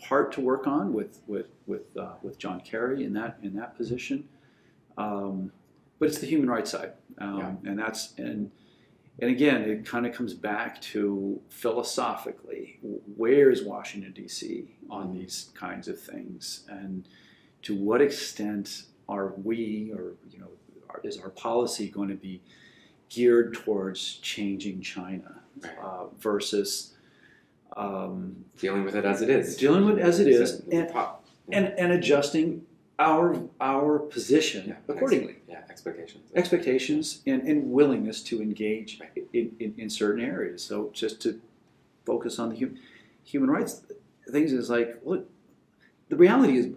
part 0.00 0.30
to 0.32 0.40
work 0.40 0.66
on 0.66 0.92
with 0.92 1.20
with 1.26 1.46
with 1.66 1.96
uh, 1.96 2.14
with 2.22 2.38
John 2.38 2.60
Kerry 2.60 3.04
in 3.04 3.14
that 3.14 3.38
in 3.42 3.56
that 3.56 3.76
position. 3.76 4.28
Um, 4.96 5.50
but 5.98 6.08
it's 6.08 6.18
the 6.18 6.26
human 6.26 6.48
rights 6.48 6.70
side, 6.70 6.92
um, 7.18 7.58
and 7.64 7.78
that's 7.78 8.12
and 8.18 8.52
and 9.18 9.30
again, 9.30 9.62
it 9.62 9.86
kind 9.86 10.06
of 10.06 10.14
comes 10.14 10.34
back 10.34 10.80
to 10.82 11.40
philosophically, 11.48 12.78
where 13.16 13.50
is 13.50 13.62
Washington 13.62 14.12
D.C. 14.12 14.76
on 14.90 15.14
these 15.14 15.50
kinds 15.54 15.88
of 15.88 15.98
things, 15.98 16.64
and 16.68 17.08
to 17.62 17.74
what 17.74 18.02
extent 18.02 18.82
are 19.08 19.32
we, 19.42 19.90
or 19.94 20.14
you 20.30 20.38
know, 20.38 20.48
are, 20.90 21.00
is 21.02 21.18
our 21.18 21.30
policy 21.30 21.88
going 21.88 22.10
to 22.10 22.14
be 22.14 22.42
geared 23.08 23.54
towards 23.54 24.16
changing 24.16 24.82
China 24.82 25.40
uh, 25.82 26.06
versus 26.18 26.94
um, 27.74 28.44
Dealing 28.58 28.84
with 28.84 28.96
it 28.96 29.06
as 29.06 29.22
it 29.22 29.30
is. 29.30 29.56
dealing 29.56 29.86
with 29.86 29.98
it 29.98 30.02
as 30.02 30.20
it 30.20 30.28
is, 30.28 30.60
and, 30.70 30.92
and, 31.50 31.66
and 31.78 31.92
adjusting 31.92 32.65
our 32.98 33.48
our 33.60 33.98
position 33.98 34.68
Yeah, 34.68 34.74
accordingly. 34.88 35.36
Yeah, 35.48 35.60
expectations. 35.68 36.30
Expectations 36.34 37.20
and, 37.26 37.42
and 37.42 37.70
willingness 37.70 38.22
to 38.24 38.40
engage 38.40 39.00
in, 39.32 39.54
in, 39.60 39.74
in 39.76 39.90
certain 39.90 40.24
areas. 40.24 40.62
So 40.64 40.90
just 40.92 41.20
to 41.22 41.40
focus 42.04 42.38
on 42.38 42.50
the 42.50 42.56
hum, 42.58 42.76
human 43.24 43.50
rights 43.50 43.82
things 44.30 44.52
is 44.52 44.70
like, 44.70 44.98
look, 45.04 45.28
the 46.08 46.16
reality 46.16 46.56
is 46.56 46.68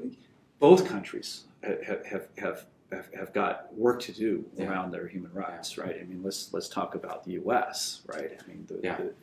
both 0.60 0.88
countries 0.88 1.46
have, 1.64 2.06
have, 2.06 2.28
have, 2.38 2.66
have, 3.14 3.34
got 3.34 3.74
work 3.76 4.02
to 4.02 4.12
do 4.12 4.46
Yeah. 4.58 4.70
around 4.70 4.92
their 4.92 5.08
human 5.08 5.34
rights, 5.34 5.78
right? 5.78 5.98
I 6.00 6.04
mean, 6.06 6.22
let's 6.24 6.52
let's 6.54 6.68
talk 6.68 6.96
about 6.96 7.24
the 7.24 7.34
U.S., 7.34 8.02
right? 8.08 8.32
I 8.44 8.48
mean, 8.48 8.66
the, 8.68 8.80
Yeah. 8.84 8.98
the, 8.98 9.14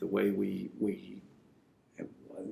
the 0.00 0.06
way 0.06 0.30
we 0.30 0.70
we 0.78 1.22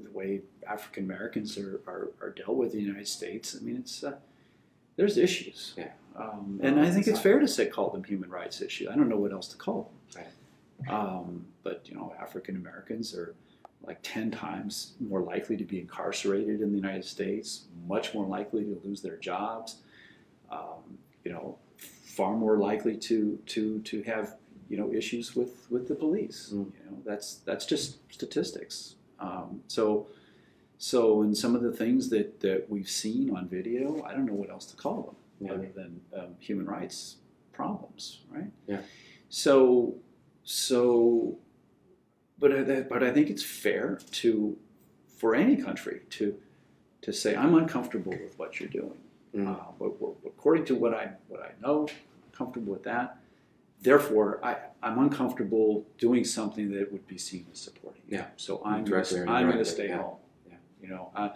the 0.05 0.11
way 0.11 0.40
African 0.66 1.05
Americans 1.05 1.59
are, 1.59 1.81
are, 1.87 2.11
are 2.20 2.31
dealt 2.31 2.57
with 2.57 2.73
in 2.73 2.79
the 2.81 2.85
United 2.85 3.09
States. 3.09 3.57
I 3.59 3.64
mean, 3.64 3.77
it's 3.77 4.03
uh, 4.05 4.16
there's 4.97 5.18
issues, 5.18 5.75
Yeah. 5.77 5.88
um, 6.16 6.61
and 6.62 6.81
I 6.81 6.90
think 6.90 7.07
it's 7.09 7.20
fair 7.20 7.40
to 7.40 7.49
say 7.49 7.66
call 7.66 7.90
them 7.90 8.05
human 8.05 8.31
rights 8.31 8.61
issues. 8.61 8.88
I 8.88 8.94
don't 8.97 9.09
know 9.09 9.16
what 9.16 9.33
else 9.33 9.49
to 9.49 9.57
call 9.57 9.90
them. 10.14 10.25
Um, 10.88 11.47
but 11.62 11.83
you 11.88 11.94
know, 11.94 12.14
African 12.20 12.57
Americans 12.57 13.14
are 13.14 13.35
like 13.83 13.99
ten 14.03 14.31
times 14.31 14.92
more 15.01 15.20
likely 15.20 15.57
to 15.57 15.64
be 15.64 15.79
incarcerated 15.81 16.61
in 16.61 16.70
the 16.70 16.77
United 16.77 17.05
States, 17.05 17.64
much 17.87 18.14
more 18.14 18.27
likely 18.27 18.64
to 18.64 18.81
lose 18.85 19.01
their 19.01 19.16
jobs. 19.16 19.77
Um, 20.51 20.99
you 21.25 21.33
know, 21.33 21.57
far 22.05 22.37
more 22.37 22.59
likely 22.59 22.97
to 22.97 23.38
to 23.47 23.81
to 23.81 24.03
have 24.03 24.37
you 24.68 24.77
know 24.77 24.92
issues 24.92 25.35
with 25.35 25.66
with 25.70 25.88
the 25.88 25.94
police. 25.94 26.51
Mm. 26.53 26.66
You 26.66 26.90
know, 26.90 26.99
that's 27.05 27.37
that's 27.47 27.66
just 27.66 27.99
statistics. 28.12 28.97
Um, 29.24 29.60
so. 29.68 30.06
So, 30.76 31.22
in 31.22 31.34
some 31.34 31.54
of 31.54 31.62
the 31.62 31.72
things 31.72 32.10
that, 32.10 32.40
that 32.40 32.68
we've 32.68 32.88
seen 32.90 33.34
on 33.34 33.48
video, 33.48 34.02
I 34.04 34.12
don't 34.12 34.26
know 34.26 34.34
what 34.34 34.50
else 34.50 34.66
to 34.72 34.76
call 34.76 35.02
them 35.02 35.16
Yeah. 35.40 35.52
other 35.54 35.70
than 35.74 36.00
um, 36.18 36.30
human 36.40 36.66
rights 36.66 36.98
problems, 37.52 38.02
right? 38.28 38.50
Yeah. 38.66 38.80
So, 39.28 39.94
so, 40.42 41.38
but 42.40 42.50
I, 42.52 42.80
but 42.82 43.02
I 43.02 43.12
think 43.12 43.30
it's 43.30 43.44
fair 43.44 44.00
to, 44.22 44.58
for 45.16 45.34
any 45.34 45.56
country 45.56 46.00
to, 46.16 46.37
to 47.02 47.12
say 47.12 47.34
I'm 47.37 47.54
uncomfortable 47.54 48.12
with 48.12 48.38
what 48.38 48.58
you're 48.58 48.68
doing. 48.68 48.98
Mm. 49.34 49.46
Uh, 49.52 49.70
but, 49.78 49.98
but 50.00 50.14
according 50.26 50.64
to 50.66 50.74
what 50.74 50.92
I 50.92 51.12
what 51.28 51.40
I 51.40 51.52
know, 51.62 51.87
I'm 51.88 52.32
comfortable 52.32 52.72
with 52.72 52.84
that. 52.84 53.18
Therefore, 53.85 54.40
I, 54.42 54.57
I'm 54.83 54.99
uncomfortable 54.99 55.87
doing 55.99 56.25
something 56.25 56.73
that 56.73 56.90
would 56.90 57.07
be 57.07 57.18
seen 57.18 57.47
as 57.53 57.61
supporting. 57.61 58.03
you. 58.09 58.16
Yeah. 58.18 58.27
So 58.37 58.62
I'm 58.64 58.83
gonna, 58.85 59.05
I'm 59.29 59.47
going 59.47 59.59
to 59.59 59.64
stay 59.64 59.88
yeah. 59.88 59.99
home. 60.03 60.16
Yeah. 60.49 60.55
You 60.83 60.88
know, 60.88 61.11
uh, 61.14 61.29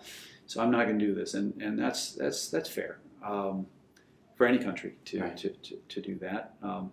so 0.47 0.63
I'm 0.63 0.71
not 0.71 0.87
going 0.87 0.99
to 0.99 1.07
do 1.07 1.15
this, 1.15 1.35
and 1.35 1.61
and 1.63 1.79
that's 1.79 2.13
that's 2.13 2.49
that's 2.49 2.71
fair 2.71 3.01
um, 3.23 3.67
for 4.37 4.47
any 4.47 4.59
country 4.59 4.95
to, 5.07 5.21
Right. 5.21 5.37
to, 5.37 5.51
to, 5.51 5.77
to 5.89 6.01
do 6.01 6.15
that. 6.21 6.55
Um, 6.63 6.91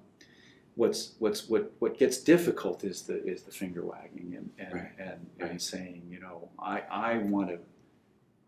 what's 0.76 1.14
what's 1.20 1.48
what 1.48 1.72
what 1.80 1.98
gets 1.98 2.18
difficult 2.18 2.84
is 2.84 3.04
the 3.04 3.24
is 3.26 3.44
the 3.44 3.52
finger 3.52 3.86
wagging 3.86 4.36
and 4.38 4.50
and, 4.60 4.74
Right. 4.74 4.92
and, 5.00 5.28
Right. 5.40 5.62
saying 5.62 6.04
you 6.10 6.20
know 6.20 6.50
I 6.60 6.82
I 6.92 7.18
want 7.20 7.48
to 7.52 7.60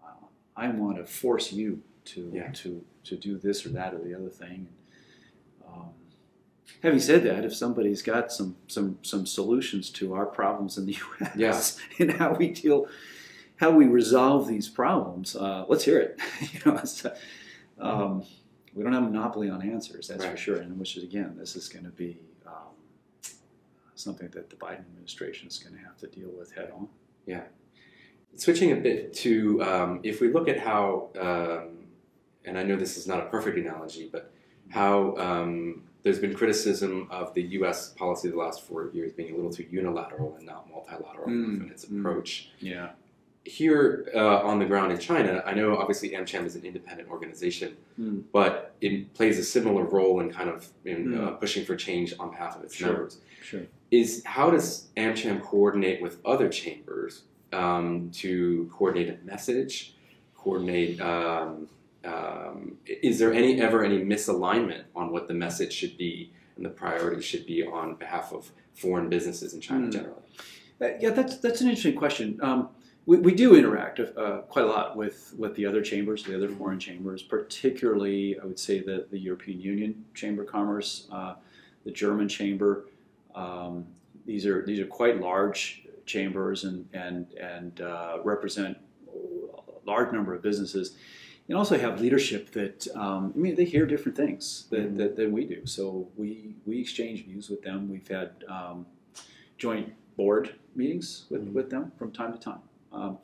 uh, 0.03 0.25
I 0.57 0.67
want 0.67 0.97
to 0.97 1.05
force 1.05 1.53
you 1.53 1.81
to 2.05 2.31
Yeah. 2.33 2.51
to 2.51 2.83
to 3.05 3.15
do 3.15 3.37
this 3.37 3.65
or 3.65 3.69
that 3.69 3.93
or 3.93 3.99
the 3.99 4.13
other 4.13 4.29
thing. 4.29 4.67
Having 6.83 6.99
said 6.99 7.23
that, 7.23 7.43
if 7.43 7.55
somebody's 7.55 8.01
got 8.01 8.31
some 8.31 8.55
some 8.67 8.99
some 9.01 9.25
solutions 9.25 9.89
to 9.91 10.13
our 10.13 10.25
problems 10.25 10.77
in 10.77 10.85
the 10.85 10.93
U.S. 11.19 11.77
Yeah. 11.97 12.07
and 12.07 12.11
how 12.17 12.33
we 12.33 12.49
deal, 12.49 12.87
how 13.57 13.71
we 13.71 13.85
resolve 13.85 14.47
these 14.47 14.69
problems, 14.69 15.35
uh, 15.35 15.65
let's 15.67 15.83
hear 15.83 15.99
it. 15.99 16.19
you 16.53 16.59
know, 16.65 16.79
uh, 16.79 17.09
um, 17.79 18.23
we 18.77 18.83
don't 18.83 18.93
have 18.93 19.03
a 19.03 19.07
monopoly 19.07 19.49
on 19.49 19.61
answers, 19.63 20.07
that's 20.07 20.23
for 20.23 20.37
sure. 20.37 20.57
And 20.57 20.77
which 20.77 20.97
is 20.97 21.03
again, 21.03 21.35
this 21.37 21.55
is 21.55 21.67
going 21.67 21.85
to 21.85 21.91
be 21.91 22.19
um, 22.45 23.33
something 23.95 24.29
that 24.29 24.51
the 24.51 24.55
Biden 24.55 24.81
administration 24.81 25.47
is 25.47 25.57
going 25.57 25.75
to 25.75 25.81
have 25.83 25.97
to 25.97 26.07
deal 26.07 26.29
with 26.37 26.53
head 26.53 26.71
on. 26.75 26.87
Yeah. 27.25 27.41
Switching 28.35 28.71
a 28.71 28.75
bit 28.75 29.13
to 29.15 29.63
um, 29.63 29.99
if 30.03 30.21
we 30.21 30.31
look 30.31 30.47
at 30.47 30.59
how, 30.59 31.09
um, 31.19 31.87
and 32.45 32.55
I 32.57 32.61
know 32.61 32.75
this 32.75 32.97
is 32.97 33.07
not 33.07 33.19
a 33.19 33.25
perfect 33.25 33.57
analogy, 33.57 34.09
but 34.11 34.31
how 34.69 35.15
um, 35.17 35.83
there's 36.03 36.19
been 36.19 36.33
criticism 36.33 37.07
of 37.09 37.33
the 37.33 37.41
U.S. 37.41 37.89
policy 37.89 38.29
the 38.29 38.37
last 38.37 38.61
four 38.63 38.89
years 38.93 39.11
being 39.13 39.33
a 39.33 39.35
little 39.35 39.51
too 39.51 39.65
unilateral 39.69 40.35
and 40.37 40.45
not 40.45 40.69
multilateral 40.69 41.27
Mm, 41.27 41.63
in 41.65 41.69
its 41.71 41.85
mm. 41.85 41.99
approach. 41.99 42.49
Yeah. 42.59 42.89
Here 43.43 44.09
uh, 44.13 44.39
on 44.41 44.59
the 44.59 44.65
ground 44.65 44.91
in 44.91 44.99
China, 44.99 45.41
I 45.45 45.53
know 45.53 45.77
obviously 45.77 46.09
AmCham 46.09 46.45
is 46.45 46.55
an 46.55 46.63
independent 46.65 47.09
organization, 47.09 47.77
Mm. 47.99 48.23
but 48.33 48.73
it 48.81 49.13
plays 49.13 49.39
a 49.39 49.43
similar 49.43 49.83
role 49.83 50.19
in 50.19 50.31
kind 50.31 50.49
of 50.49 50.67
in, 50.85 51.07
Mm. 51.07 51.27
uh, 51.27 51.31
pushing 51.31 51.65
for 51.65 51.75
change 51.75 52.13
on 52.19 52.29
behalf 52.29 52.57
of 52.57 52.63
its 52.63 52.75
Sure. 52.75 52.87
members. 52.91 53.19
Sure. 53.41 53.61
Is 53.89 54.21
how 54.25 54.49
does 54.51 54.89
AmCham 54.97 55.41
coordinate 55.41 56.01
with 56.01 56.19
other 56.25 56.49
chambers 56.49 57.23
um, 57.53 58.11
to 58.11 58.69
coordinate 58.73 59.09
a 59.09 59.25
message, 59.25 59.95
coordinate? 60.35 60.99
Um, 60.99 61.69
um, 62.07 62.77
is 62.87 63.19
there 63.19 63.33
any 63.33 63.61
ever 63.61 63.83
any 63.83 63.99
misalignment 63.99 64.83
on 64.95 65.11
what 65.11 65.27
the 65.27 65.33
message 65.33 65.73
should 65.73 65.97
be 65.97 66.31
and 66.55 66.65
the 66.65 66.69
priorities 66.69 67.25
should 67.25 67.45
be 67.45 67.63
on 67.65 67.95
behalf 67.95 68.31
of 68.33 68.51
foreign 68.73 69.09
businesses 69.09 69.53
in 69.53 69.61
China 69.61 69.87
Mm. 69.87 69.91
generally? 69.91 70.21
Uh, 70.81 70.89
yeah, 70.99 71.09
that's 71.09 71.37
that's 71.37 71.61
an 71.61 71.67
interesting 71.69 71.95
question. 71.95 72.39
Um, 72.41 72.69
we, 73.07 73.17
we 73.17 73.33
do 73.33 73.55
interact 73.55 73.99
uh, 73.99 74.41
quite 74.49 74.65
a 74.65 74.67
lot 74.67 74.97
with, 74.97 75.33
with 75.37 75.55
the 75.55 75.65
other 75.65 75.81
chambers, 75.81 76.23
the 76.23 76.35
other 76.35 76.49
foreign 76.49 76.77
chambers, 76.77 77.23
particularly 77.23 78.37
I 78.39 78.45
would 78.45 78.59
say 78.59 78.81
the, 78.81 79.07
the 79.09 79.17
European 79.17 79.61
Union 79.61 80.05
Chamber 80.13 80.43
of 80.43 80.49
Commerce, 80.49 81.07
uh, 81.11 81.35
the 81.85 81.91
German 81.91 82.27
Chamber. 82.27 82.87
Um, 83.33 83.85
these 84.25 84.45
are 84.45 84.65
these 84.65 84.79
are 84.79 84.85
quite 84.85 85.21
large 85.21 85.83
chambers 86.05 86.65
and 86.65 86.87
and 86.93 87.31
and 87.33 87.79
uh, 87.81 88.17
represent 88.23 88.77
a 89.07 89.89
large 89.89 90.11
number 90.11 90.33
of 90.35 90.41
businesses. 90.41 90.97
And 91.49 91.57
also 91.57 91.77
have 91.77 92.01
leadership 92.01 92.51
that 92.51 92.87
um, 92.95 93.31
I 93.35 93.39
mean 93.39 93.55
they 93.55 93.63
hear 93.65 93.85
different 93.85 94.17
things 94.17 94.67
that, 94.69 94.93
Mhm. 94.93 94.97
that, 94.97 95.15
than 95.15 95.31
we 95.31 95.45
do. 95.45 95.65
So 95.65 96.09
we 96.17 96.55
we 96.65 96.79
exchange 96.79 97.25
views 97.25 97.49
with 97.49 97.61
them. 97.61 97.89
We've 97.89 98.07
had 98.07 98.43
um, 98.49 98.85
joint 99.57 99.93
board 100.17 100.55
meetings 100.75 101.25
with, 101.29 101.45
Mhm. 101.45 101.53
with 101.53 101.69
them 101.69 101.91
from 101.97 102.11
time 102.11 102.33
to 102.33 102.39
time. 102.39 102.59
Um, 102.91 103.19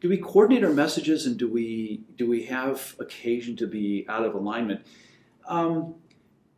do 0.00 0.08
we 0.08 0.16
coordinate 0.16 0.64
our 0.64 0.72
messages 0.72 1.26
and 1.26 1.36
do 1.36 1.48
we 1.48 2.04
do 2.16 2.26
we 2.26 2.44
have 2.44 2.96
occasion 3.00 3.56
to 3.56 3.66
be 3.66 4.06
out 4.08 4.24
of 4.24 4.34
alignment? 4.34 4.80
Um, 5.46 5.94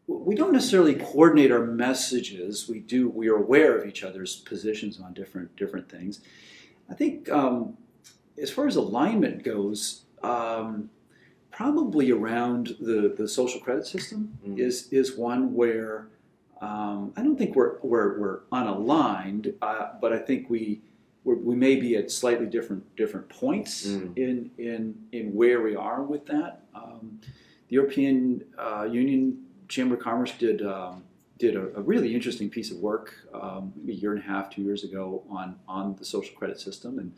we 0.07 0.35
don't 0.35 0.53
necessarily 0.53 0.94
coordinate 0.94 1.51
our 1.53 1.64
messages. 1.64 2.68
We 2.68 2.81
do. 2.81 3.09
We 3.09 3.29
are 3.29 3.37
aware 3.37 3.79
of 3.79 3.87
each 3.87 4.03
other's 4.03 4.37
positions 4.37 5.01
on 5.01 5.12
different 5.14 5.55
different 5.57 5.88
things. 5.88 6.20
I 6.88 6.94
think 6.94 7.29
um, 7.31 7.77
as 8.40 8.51
far 8.51 8.66
as 8.66 8.77
alignment 8.77 9.42
goes, 9.44 10.05
um, 10.23 10.90
probably 11.64 12.11
around 12.11 12.75
the, 12.81 13.14
the 13.18 13.29
social 13.29 13.61
credit 13.61 13.87
system 13.87 14.20
Mm. 14.46 14.59
is 14.59 14.88
is 15.01 15.07
one 15.31 15.42
where 15.61 16.07
um, 16.62 17.12
I 17.18 17.20
don't 17.25 17.37
think 17.40 17.55
we're 17.55 17.75
we're, 17.83 18.11
we're 18.20 18.38
unaligned, 18.61 19.44
uh, 19.61 19.88
but 20.03 20.11
I 20.18 20.18
think 20.29 20.49
we 20.49 20.81
we're, 21.25 21.35
we 21.51 21.55
may 21.66 21.75
be 21.77 21.90
at 22.01 22.11
slightly 22.11 22.46
different 22.57 22.83
different 22.96 23.29
points 23.29 23.73
Mm. 23.87 24.16
in 24.25 24.51
in 24.70 24.81
in 25.18 25.25
where 25.40 25.61
we 25.68 25.75
are 25.77 26.03
with 26.12 26.25
that. 26.35 26.53
Um, 26.75 27.20
the 27.68 27.75
European 27.81 28.18
uh, 28.66 28.85
Union 29.03 29.23
Chamber 29.68 29.94
of 29.96 30.01
Commerce 30.09 30.33
did 30.38 30.59
um, 30.77 30.94
did 31.44 31.57
a, 31.57 31.64
a 31.81 31.83
really 31.92 32.11
interesting 32.18 32.49
piece 32.57 32.70
of 32.75 32.79
work 32.90 33.07
um, 33.35 33.64
a 33.87 33.92
year 34.03 34.12
and 34.14 34.20
a 34.25 34.27
half, 34.33 34.44
two 34.55 34.62
years 34.68 34.83
ago 34.88 35.05
on 35.38 35.46
on 35.68 35.85
the 36.01 36.07
social 36.14 36.35
credit 36.38 36.59
system, 36.68 36.92
and 37.01 37.09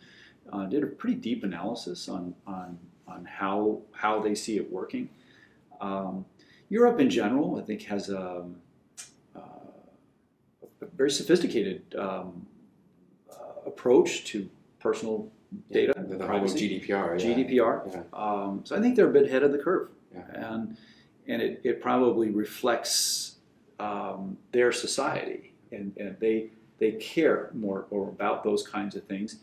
uh, 0.52 0.64
did 0.74 0.83
a 0.83 0.87
pretty 1.00 1.18
deep 1.28 1.40
analysis 1.44 2.09
on 2.09 2.35
on 2.59 2.68
on 3.12 3.25
how 3.25 3.81
how 3.92 4.20
they 4.20 4.35
see 4.35 4.57
it 4.57 4.70
working. 4.72 5.09
Um, 5.81 6.25
Europe 6.68 7.01
in 7.01 7.11
general, 7.11 7.59
I 7.61 7.62
think, 7.62 7.83
has 7.83 8.09
a, 8.09 8.44
uh, 9.37 9.40
a 10.81 10.87
very 10.96 11.11
sophisticated 11.11 11.83
um, 11.98 12.46
uh, 13.31 13.35
approach 13.66 14.25
to 14.27 14.48
personal 14.81 15.29
data, 15.70 15.92
the, 15.96 16.16
the 16.16 16.18
whole 16.18 16.27
privacy. 16.27 16.81
GDPR. 16.81 17.20
yeah. 17.20 17.27
GDPR. 17.27 17.92
Yeah. 17.92 18.03
Um, 18.12 18.61
so 18.64 18.77
I 18.77 18.81
think 18.81 18.96
they're 18.96 19.11
a 19.11 19.12
bit 19.12 19.27
ahead 19.27 19.42
of 19.42 19.53
the 19.53 19.59
curve, 19.59 19.88
Yeah. 20.14 20.55
and 20.55 20.77
and 21.29 21.42
it, 21.42 21.61
it 21.62 21.81
probably 21.83 22.31
reflects 22.31 23.37
um, 23.79 24.37
their 24.53 24.72
society, 24.72 25.53
and, 25.70 25.92
and 25.96 26.16
they 26.20 26.51
they 26.79 26.92
care 26.92 27.51
more 27.53 27.87
or 27.90 28.09
about 28.09 28.44
those 28.44 28.66
kinds 28.66 28.96
of 28.96 29.05
things. 29.05 29.37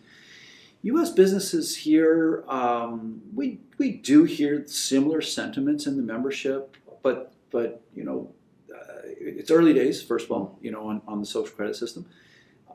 U.S. 0.83 1.11
businesses 1.11 1.75
here, 1.75 2.43
um, 2.47 3.21
we 3.33 3.59
we 3.77 3.91
do 3.91 4.23
hear 4.23 4.65
similar 4.65 5.21
sentiments 5.21 5.85
in 5.87 5.97
the 5.97 6.03
membership, 6.03 6.77
but 7.03 7.33
but 7.51 7.81
you 7.95 8.03
know, 8.03 8.31
uh, 8.73 9.01
it's 9.05 9.51
early 9.51 9.73
days. 9.73 10.01
First 10.01 10.25
of 10.25 10.31
all, 10.31 10.57
you 10.61 10.71
know, 10.71 10.87
on, 10.87 11.01
on 11.07 11.19
the 11.19 11.25
social 11.25 11.53
credit 11.55 11.75
system. 11.75 12.05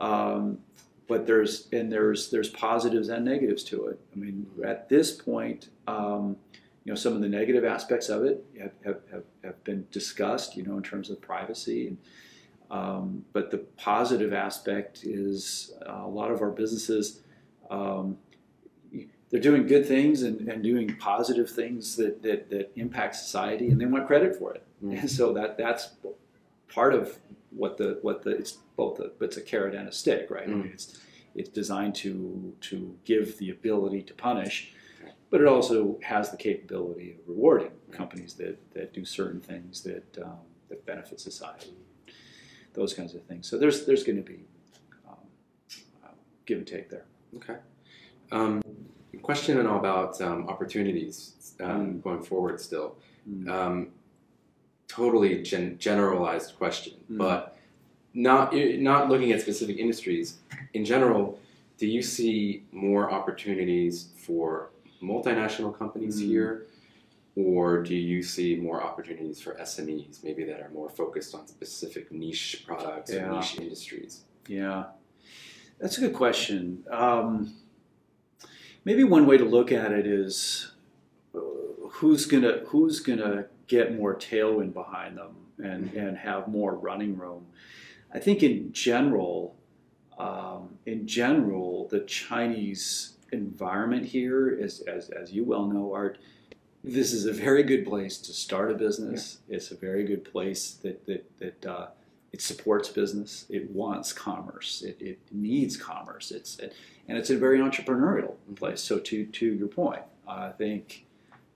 Um, 0.00 0.58
but 1.06 1.26
there's 1.26 1.68
and 1.72 1.90
there's 1.90 2.30
there's 2.30 2.48
positives 2.48 3.08
and 3.08 3.24
negatives 3.24 3.64
to 3.64 3.86
it. 3.86 4.00
I 4.14 4.18
mean, 4.18 4.46
at 4.64 4.88
this 4.88 5.12
point, 5.12 5.68
um, 5.86 6.36
you 6.84 6.92
know, 6.92 6.96
some 6.96 7.14
of 7.14 7.20
the 7.20 7.28
negative 7.28 7.64
aspects 7.64 8.08
of 8.08 8.24
it 8.24 8.44
have, 8.60 8.72
have, 8.84 9.00
have, 9.10 9.24
have 9.42 9.64
been 9.64 9.86
discussed. 9.90 10.56
You 10.56 10.62
know, 10.64 10.76
in 10.76 10.82
terms 10.82 11.10
of 11.10 11.20
privacy, 11.20 11.88
and, 11.88 11.98
um, 12.70 13.24
but 13.32 13.50
the 13.50 13.58
positive 13.58 14.32
aspect 14.32 15.04
is 15.04 15.72
uh, 15.86 16.02
a 16.04 16.08
lot 16.08 16.30
of 16.30 16.40
our 16.40 16.50
businesses. 16.50 17.20
Um, 17.70 18.18
they're 19.31 19.40
doing 19.40 19.66
good 19.66 19.87
things 19.87 20.22
and, 20.22 20.48
and 20.48 20.62
doing 20.62 20.96
positive 20.96 21.50
things 21.50 21.96
that, 21.96 22.22
that, 22.22 22.50
that 22.50 22.70
impact 22.77 23.16
society, 23.16 23.70
and 23.70 23.81
they 23.81 23.87
want 23.87 24.07
credit 24.07 24.37
for 24.37 24.55
it. 24.55 24.62
Mm. 24.85 25.00
And 25.00 25.11
so 25.11 25.33
that 25.33 25.59
that's 25.59 25.90
part 26.72 26.94
of 26.94 27.18
what 27.50 27.77
the 27.77 27.98
what 28.03 28.22
the 28.22 28.31
it's 28.31 28.59
both 28.77 29.00
a 29.00 29.11
it's 29.20 29.37
a 29.37 29.40
carrot 29.40 29.74
and 29.74 29.88
a 29.88 29.92
stick, 29.92 30.31
right? 30.31 30.44
I 30.44 30.53
Mm. 30.53 30.62
mean, 30.64 30.70
it's 30.72 31.00
it's 31.35 31.48
designed 31.48 31.96
to 31.96 32.55
to 32.61 32.96
give 33.05 33.38
the 33.38 33.50
ability 33.50 34.03
to 34.03 34.14
punish, 34.14 34.72
but 35.31 35.40
it 35.40 35.48
also 35.48 35.98
has 36.03 36.31
the 36.31 36.37
capability 36.37 37.11
of 37.12 37.16
rewarding 37.27 37.72
companies 37.90 38.35
that, 38.35 38.57
that 38.74 38.92
do 38.92 39.05
certain 39.05 39.40
things 39.40 39.83
that 39.83 40.18
um, 40.22 40.38
that 40.68 40.87
benefit 40.87 41.18
society, 41.20 41.74
those 42.72 42.94
kinds 42.94 43.14
of 43.14 43.22
things. 43.24 43.48
So 43.48 43.59
there's 43.59 43.85
there's 43.85 44.05
going 44.05 44.16
to 44.16 44.22
be 44.22 44.44
um, 45.09 45.16
uh, 46.05 46.09
give 46.46 46.59
and 46.59 46.66
take 46.66 46.88
there. 46.88 47.07
Okay. 47.37 47.57
Um, 48.33 48.62
question 49.23 49.62
now 49.62 49.79
about 49.79 50.20
um, 50.20 50.49
opportunities 50.49 51.55
um, 51.61 52.01
going 52.01 52.23
forward 52.23 52.61
still. 52.61 52.97
Mm. 53.29 53.49
Um, 53.49 53.88
totally 54.88 55.42
gen- 55.42 55.79
generalized 55.79 56.57
question, 56.57 56.94
Mm. 57.11 57.18
but 57.18 57.57
not 58.12 58.55
not 58.55 59.09
looking 59.09 59.33
at 59.33 59.40
specific 59.40 59.77
industries. 59.79 60.38
In 60.75 60.85
general, 60.85 61.38
do 61.79 61.87
you 61.87 62.03
see 62.03 62.64
more 62.70 63.11
opportunities 63.11 64.09
for 64.16 64.70
multinational 65.03 65.77
companies 65.77 66.20
Mm. 66.20 66.27
here, 66.27 66.66
or 67.37 67.83
do 67.83 67.94
you 67.97 68.23
see 68.23 68.55
more 68.57 68.83
opportunities 68.83 69.40
for 69.40 69.55
SMEs, 69.61 70.23
maybe 70.23 70.44
that 70.44 70.61
are 70.61 70.70
more 70.70 70.88
focused 70.88 71.35
on 71.35 71.47
specific 71.49 72.12
niche 72.12 72.62
products 72.66 73.12
Yeah. 73.12 73.29
or 73.31 73.37
niche 73.37 73.59
industries? 73.59 74.25
Yeah, 74.49 74.85
that's 75.78 75.98
a 75.98 76.00
good 76.00 76.14
question. 76.14 76.84
Um, 76.90 77.54
maybe 78.84 79.04
one 79.04 79.26
way 79.26 79.37
to 79.37 79.44
look 79.44 79.72
at 79.72 79.92
it 79.92 80.06
is 80.06 80.72
uh, 81.34 81.40
who's 81.90 82.26
gonna 82.26 82.60
who's 82.66 83.00
gonna 83.00 83.46
get 83.66 83.96
more 83.96 84.14
tailwind 84.14 84.72
behind 84.72 85.16
them 85.16 85.37
and 85.58 85.92
and 85.94 86.16
have 86.18 86.48
more 86.48 86.74
running 86.74 87.16
room. 87.16 87.46
I 88.12 88.18
think 88.20 88.42
in 88.42 88.72
general, 88.72 89.56
um, 90.18 90.78
in 90.87 91.06
general, 91.06 91.88
the 91.88 92.00
Chinese 92.00 93.16
environment 93.32 94.06
here 94.06 94.48
is, 94.48 94.80
as 94.82 95.10
as 95.10 95.32
you 95.32 95.44
well 95.44 95.66
know, 95.66 95.92
Art. 95.92 96.18
This 96.87 97.14
is 97.14 97.24
a 97.24 97.32
very 97.32 97.62
good 97.62 97.87
place 97.87 98.18
to 98.18 98.32
start 98.34 98.70
a 98.70 98.74
business. 98.74 99.38
It's 99.48 99.70
a 99.70 99.74
very 99.76 100.04
good 100.04 100.24
place 100.24 100.72
that 100.82 101.06
that 101.06 101.38
that. 101.38 101.66
Uh, 101.66 101.87
it 102.35 102.42
supports 102.42 102.88
business. 102.88 103.47
It 103.49 103.70
wants 103.70 104.12
commerce. 104.12 104.83
It, 104.83 104.97
it 105.01 105.18
needs 105.31 105.77
commerce. 105.77 106.33
It's 106.33 106.59
it, 106.59 106.75
and 107.07 107.16
it's 107.16 107.31
a 107.31 107.37
very 107.37 107.61
entrepreneurial 107.61 108.35
place. 108.57 108.81
So 108.83 108.99
to 108.99 109.25
to 109.25 109.47
your 109.61 109.68
point, 109.68 110.03
I 110.27 110.49
think 110.51 111.07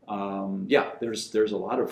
um, 0.06 0.66
yeah, 0.68 0.90
there's 1.00 1.32
there's 1.32 1.50
a 1.50 1.56
lot 1.56 1.80
of 1.80 1.90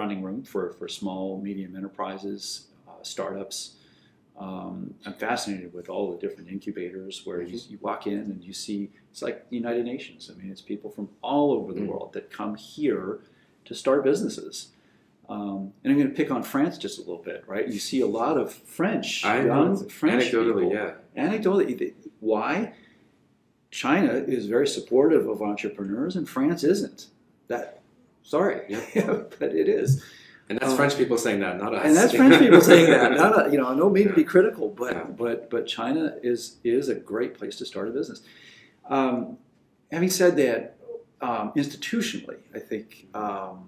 running 0.00 0.20
room 0.20 0.42
for 0.42 0.72
for 0.72 0.88
small 0.88 1.40
medium 1.40 1.76
enterprises, 1.76 2.66
uh, 2.88 3.02
startups. 3.02 3.76
Um, 4.36 4.94
I'm 5.06 5.14
fascinated 5.14 5.72
with 5.72 5.88
all 5.88 6.10
the 6.10 6.18
different 6.18 6.48
incubators 6.50 7.22
where 7.24 7.40
you, 7.40 7.56
you 7.68 7.78
walk 7.80 8.08
in 8.08 8.18
and 8.32 8.42
you 8.42 8.52
see 8.52 8.90
it's 9.12 9.22
like 9.22 9.48
the 9.48 9.56
United 9.56 9.84
Nations. 9.84 10.28
I 10.28 10.34
mean, 10.42 10.50
it's 10.50 10.60
people 10.60 10.90
from 10.90 11.08
all 11.22 11.52
over 11.52 11.72
the 11.72 11.82
Mm. 11.82 11.86
world 11.86 12.10
that 12.14 12.32
come 12.32 12.56
here 12.56 13.20
to 13.66 13.74
start 13.76 14.02
businesses. 14.02 14.72
Um, 15.28 15.72
and 15.82 15.92
I'm 15.92 15.98
going 15.98 16.08
to 16.10 16.14
pick 16.14 16.30
on 16.30 16.42
France 16.42 16.76
just 16.78 16.98
a 16.98 17.00
little 17.00 17.22
bit, 17.22 17.44
right? 17.46 17.66
You 17.66 17.78
see 17.78 18.00
a 18.02 18.06
lot 18.06 18.36
of 18.36 18.52
French, 18.52 19.24
I 19.24 19.44
young 19.46 19.72
know. 19.74 19.76
French 19.88 20.24
Anecdotally, 20.24 20.70
people. 20.70 20.72
yeah. 20.72 20.92
Anecdotally, 21.16 21.94
why? 22.20 22.74
China 23.70 24.12
is 24.12 24.46
very 24.46 24.66
supportive 24.68 25.26
of 25.28 25.42
entrepreneurs, 25.42 26.14
and 26.16 26.28
France 26.28 26.62
isn't. 26.62 27.08
That, 27.48 27.80
sorry, 28.22 28.62
but 28.94 29.54
it 29.54 29.68
is, 29.68 30.04
And 30.48 30.58
that's 30.58 30.72
Uh, 30.72 30.76
French 30.76 30.96
people 30.98 31.16
saying 31.18 31.40
that, 31.40 31.58
not 31.58 31.74
us. 31.74 31.86
and 31.86 31.96
that's 31.96 32.14
French 32.14 32.38
people 32.38 32.60
saying 32.72 32.90
that. 32.90 33.12
Not 33.12 33.46
a, 33.46 33.50
you 33.50 33.56
know, 33.58 33.66
I 33.66 33.74
don't 33.76 33.92
mean 33.92 34.08
to 34.08 34.14
be 34.14 34.24
critical, 34.24 34.68
but 34.68 34.92
Yeah. 34.92 35.04
but 35.04 35.48
but 35.50 35.66
China 35.66 36.16
is 36.22 36.58
is 36.62 36.88
a 36.90 36.94
great 36.94 37.34
place 37.34 37.56
to 37.56 37.64
start 37.66 37.88
a 37.88 37.90
business. 37.90 38.20
Um, 38.88 39.38
having 39.90 40.10
said 40.10 40.36
that, 40.36 40.76
um, 41.22 41.52
institutionally, 41.56 42.36
I 42.54 42.58
think 42.58 43.08
um, 43.14 43.66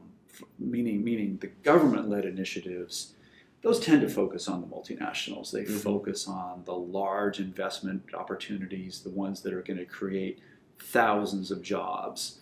meaning 0.58 1.02
meaning 1.04 1.38
the 1.40 1.48
government-led 1.62 2.24
initiatives, 2.24 3.14
those 3.62 3.80
tend 3.80 4.00
to 4.02 4.08
focus 4.08 4.48
on 4.48 4.60
the 4.60 4.66
multinationals. 4.66 5.50
They 5.50 5.64
Mhm. 5.64 5.80
focus 5.80 6.28
on 6.28 6.62
the 6.64 6.74
large 6.76 7.40
investment 7.40 8.02
opportunities, 8.14 9.00
the 9.02 9.10
ones 9.10 9.42
that 9.42 9.52
are 9.52 9.62
going 9.62 9.78
to 9.78 9.86
create 9.86 10.38
thousands 10.78 11.50
of 11.50 11.62
jobs 11.62 12.40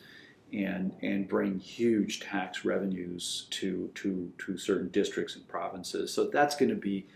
and 0.52 0.92
and 1.02 1.26
bring 1.26 1.58
huge 1.58 2.20
tax 2.20 2.64
revenues 2.64 3.46
to 3.50 3.90
to 3.94 4.32
to 4.38 4.56
certain 4.56 4.88
districts 4.90 5.34
and 5.36 5.46
provinces. 5.48 6.12
So 6.12 6.26
that's 6.28 6.54
going 6.56 6.68
to 6.70 6.76
be 6.76 7.06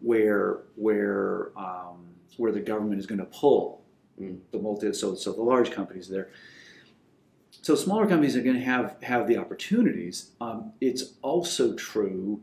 where 0.00 0.60
where 0.76 1.52
um, 1.56 1.98
where 2.38 2.50
the 2.52 2.60
government 2.60 2.98
is 2.98 3.06
going 3.06 3.18
to 3.20 3.26
pull 3.26 3.80
Mm. 4.20 4.40
the 4.50 4.58
multi. 4.58 4.92
So 4.92 5.14
so 5.14 5.32
the 5.32 5.42
large 5.42 5.70
companies 5.70 6.08
there. 6.08 6.28
So 7.60 7.74
smaller 7.74 8.06
companies 8.06 8.36
are 8.36 8.42
going 8.42 8.56
to 8.56 8.64
have 8.64 8.96
have 9.02 9.26
the 9.28 9.36
opportunities. 9.36 10.30
Um, 10.40 10.72
it's 10.80 11.14
also 11.22 11.74
true 11.74 12.40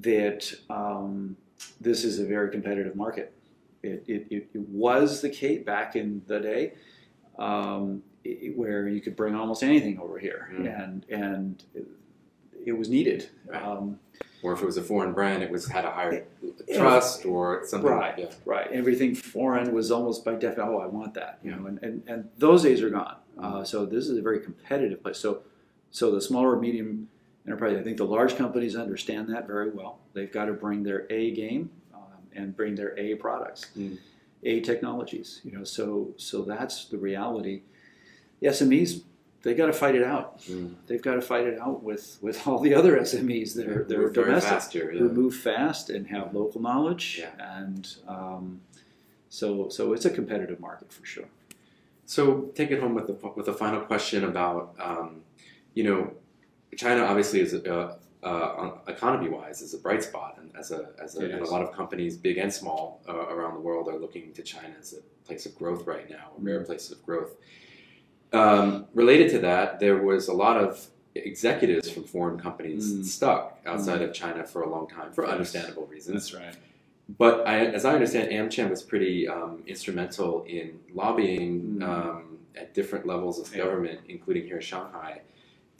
that 0.00 0.52
um, 0.70 1.36
this 1.80 2.04
is 2.04 2.18
a 2.18 2.24
very 2.24 2.50
competitive 2.50 2.96
market. 2.96 3.34
It, 3.82 4.02
it, 4.06 4.26
it, 4.30 4.48
it 4.54 4.68
was 4.68 5.20
the 5.20 5.28
case 5.28 5.64
back 5.64 5.94
in 5.96 6.22
the 6.26 6.40
day 6.40 6.72
um, 7.38 8.02
i- 8.26 8.52
where 8.54 8.88
you 8.88 9.00
could 9.00 9.16
bring 9.16 9.34
almost 9.34 9.62
anything 9.62 9.98
over 9.98 10.18
here, 10.18 10.48
Mm. 10.54 10.82
and 10.84 11.06
and 11.10 11.64
it, 11.74 11.86
it 12.66 12.72
was 12.72 12.88
needed. 12.88 13.28
Right. 13.46 13.62
Or 14.42 14.52
if 14.54 14.62
it 14.62 14.66
was 14.66 14.76
a 14.78 14.82
foreign 14.82 15.12
brand, 15.12 15.42
it 15.42 15.50
was 15.50 15.68
had 15.68 15.84
a 15.84 15.90
higher 15.90 16.24
trust 16.74 17.26
or 17.26 17.62
something. 17.66 17.90
Right. 17.90 18.18
Yeah. 18.18 18.30
right, 18.46 18.68
everything 18.72 19.14
foreign 19.14 19.72
was 19.72 19.90
almost 19.90 20.24
by 20.24 20.32
definition. 20.32 20.62
Oh, 20.62 20.78
I 20.78 20.86
want 20.86 21.14
that, 21.14 21.38
you 21.42 21.50
know, 21.54 21.66
and, 21.66 21.78
and, 21.82 22.02
and 22.06 22.28
those 22.38 22.62
days 22.62 22.80
are 22.82 22.90
gone. 22.90 23.16
Uh, 23.38 23.64
so 23.64 23.84
this 23.86 24.08
is 24.08 24.18
a 24.18 24.22
very 24.22 24.40
competitive 24.40 25.02
place. 25.02 25.18
So 25.18 25.42
so 25.90 26.10
the 26.10 26.20
smaller 26.20 26.56
medium 26.56 27.08
enterprise, 27.46 27.76
I 27.76 27.82
think 27.82 27.96
the 27.96 28.04
large 28.04 28.36
companies 28.36 28.76
understand 28.76 29.28
that 29.34 29.46
very 29.46 29.70
well. 29.70 29.98
They've 30.12 30.32
got 30.32 30.46
to 30.46 30.52
bring 30.52 30.82
their 30.84 31.06
A 31.10 31.32
game 31.32 31.70
um, 31.94 32.00
and 32.34 32.56
bring 32.56 32.74
their 32.74 32.98
A 32.98 33.14
products, 33.16 33.66
Mm. 33.76 33.98
A 34.42 34.60
technologies. 34.60 35.40
You 35.44 35.52
know, 35.52 35.64
so 35.64 36.14
so 36.16 36.42
that's 36.42 36.86
the 36.86 36.96
reality. 36.96 37.62
The 38.40 38.48
SMEs, 38.48 39.02
they 39.42 39.54
got 39.54 39.66
to 39.66 39.72
fight 39.72 39.94
it 39.94 40.04
out. 40.04 40.40
Mm. 40.42 40.74
They've 40.86 41.00
got 41.00 41.14
to 41.14 41.22
fight 41.22 41.46
it 41.46 41.58
out 41.58 41.82
with, 41.82 42.18
with 42.20 42.46
all 42.46 42.58
the 42.58 42.74
other 42.74 42.98
SMEs 42.98 43.54
that 43.54 43.68
are 43.68 43.84
that 43.84 43.98
are 43.98 44.10
domestic 44.10 44.50
fast 44.50 44.72
here, 44.72 44.90
who 44.92 45.08
move 45.08 45.34
fast 45.34 45.88
and 45.90 46.06
have 46.08 46.34
local 46.34 46.60
knowledge, 46.60 47.18
Yeah. 47.20 47.30
and 47.58 47.88
um, 48.06 48.60
so 49.28 49.68
so 49.68 49.92
it's 49.92 50.04
a 50.04 50.10
competitive 50.10 50.60
market 50.60 50.92
for 50.92 51.04
sure. 51.06 51.28
So 52.06 52.50
take 52.54 52.70
it 52.70 52.80
home 52.80 52.94
with 52.94 53.06
the 53.06 53.14
with 53.36 53.48
a 53.48 53.54
final 53.54 53.80
question 53.80 54.24
about 54.24 54.74
um, 54.78 55.22
you 55.74 55.84
know 55.84 56.12
China 56.76 57.04
obviously 57.04 57.40
is 57.40 57.54
a, 57.54 57.96
uh, 58.22 58.72
economy 58.86 59.30
wise 59.30 59.62
is 59.62 59.72
a 59.72 59.78
bright 59.78 60.02
spot 60.02 60.36
and 60.38 60.54
as 60.54 60.70
a 60.72 60.90
as 61.02 61.16
a, 61.16 61.38
a 61.38 61.44
lot 61.44 61.62
of 61.62 61.72
companies 61.72 62.16
big 62.18 62.36
and 62.36 62.52
small 62.52 63.00
uh, 63.08 63.14
around 63.14 63.54
the 63.54 63.60
world 63.60 63.88
are 63.88 63.98
looking 63.98 64.32
to 64.34 64.42
China 64.42 64.74
as 64.78 64.92
a 64.92 65.26
place 65.26 65.46
of 65.46 65.56
growth 65.56 65.86
right 65.86 66.10
now 66.10 66.30
a 66.36 66.40
rare 66.42 66.62
place 66.62 66.90
of 66.90 67.02
growth. 67.06 67.32
Um, 68.32 68.86
related 68.94 69.30
to 69.32 69.38
that, 69.40 69.80
there 69.80 69.98
was 70.02 70.28
a 70.28 70.32
lot 70.32 70.56
of 70.56 70.86
executives 71.14 71.90
from 71.90 72.04
foreign 72.04 72.38
companies 72.38 72.92
Mm. 72.92 73.04
stuck 73.04 73.58
outside 73.66 74.02
of 74.02 74.12
China 74.12 74.44
for 74.44 74.62
a 74.62 74.68
long 74.70 74.86
time 74.88 75.12
for 75.12 75.26
understandable 75.28 75.86
reasons. 75.86 76.32
right. 76.34 76.54
But 77.18 77.46
I, 77.48 77.66
as 77.66 77.84
I 77.84 77.94
understand, 77.94 78.30
AmCham 78.30 78.70
was 78.70 78.82
pretty 78.84 79.26
um, 79.26 79.64
instrumental 79.66 80.44
in 80.44 80.78
lobbying 80.94 81.78
Mm. 81.78 81.82
um, 81.82 82.38
at 82.54 82.72
different 82.74 83.06
levels 83.06 83.40
of 83.40 83.50
Yeah. 83.54 83.64
government, 83.64 84.00
including 84.08 84.44
here 84.46 84.56
in 84.56 84.62
Shanghai, 84.62 85.22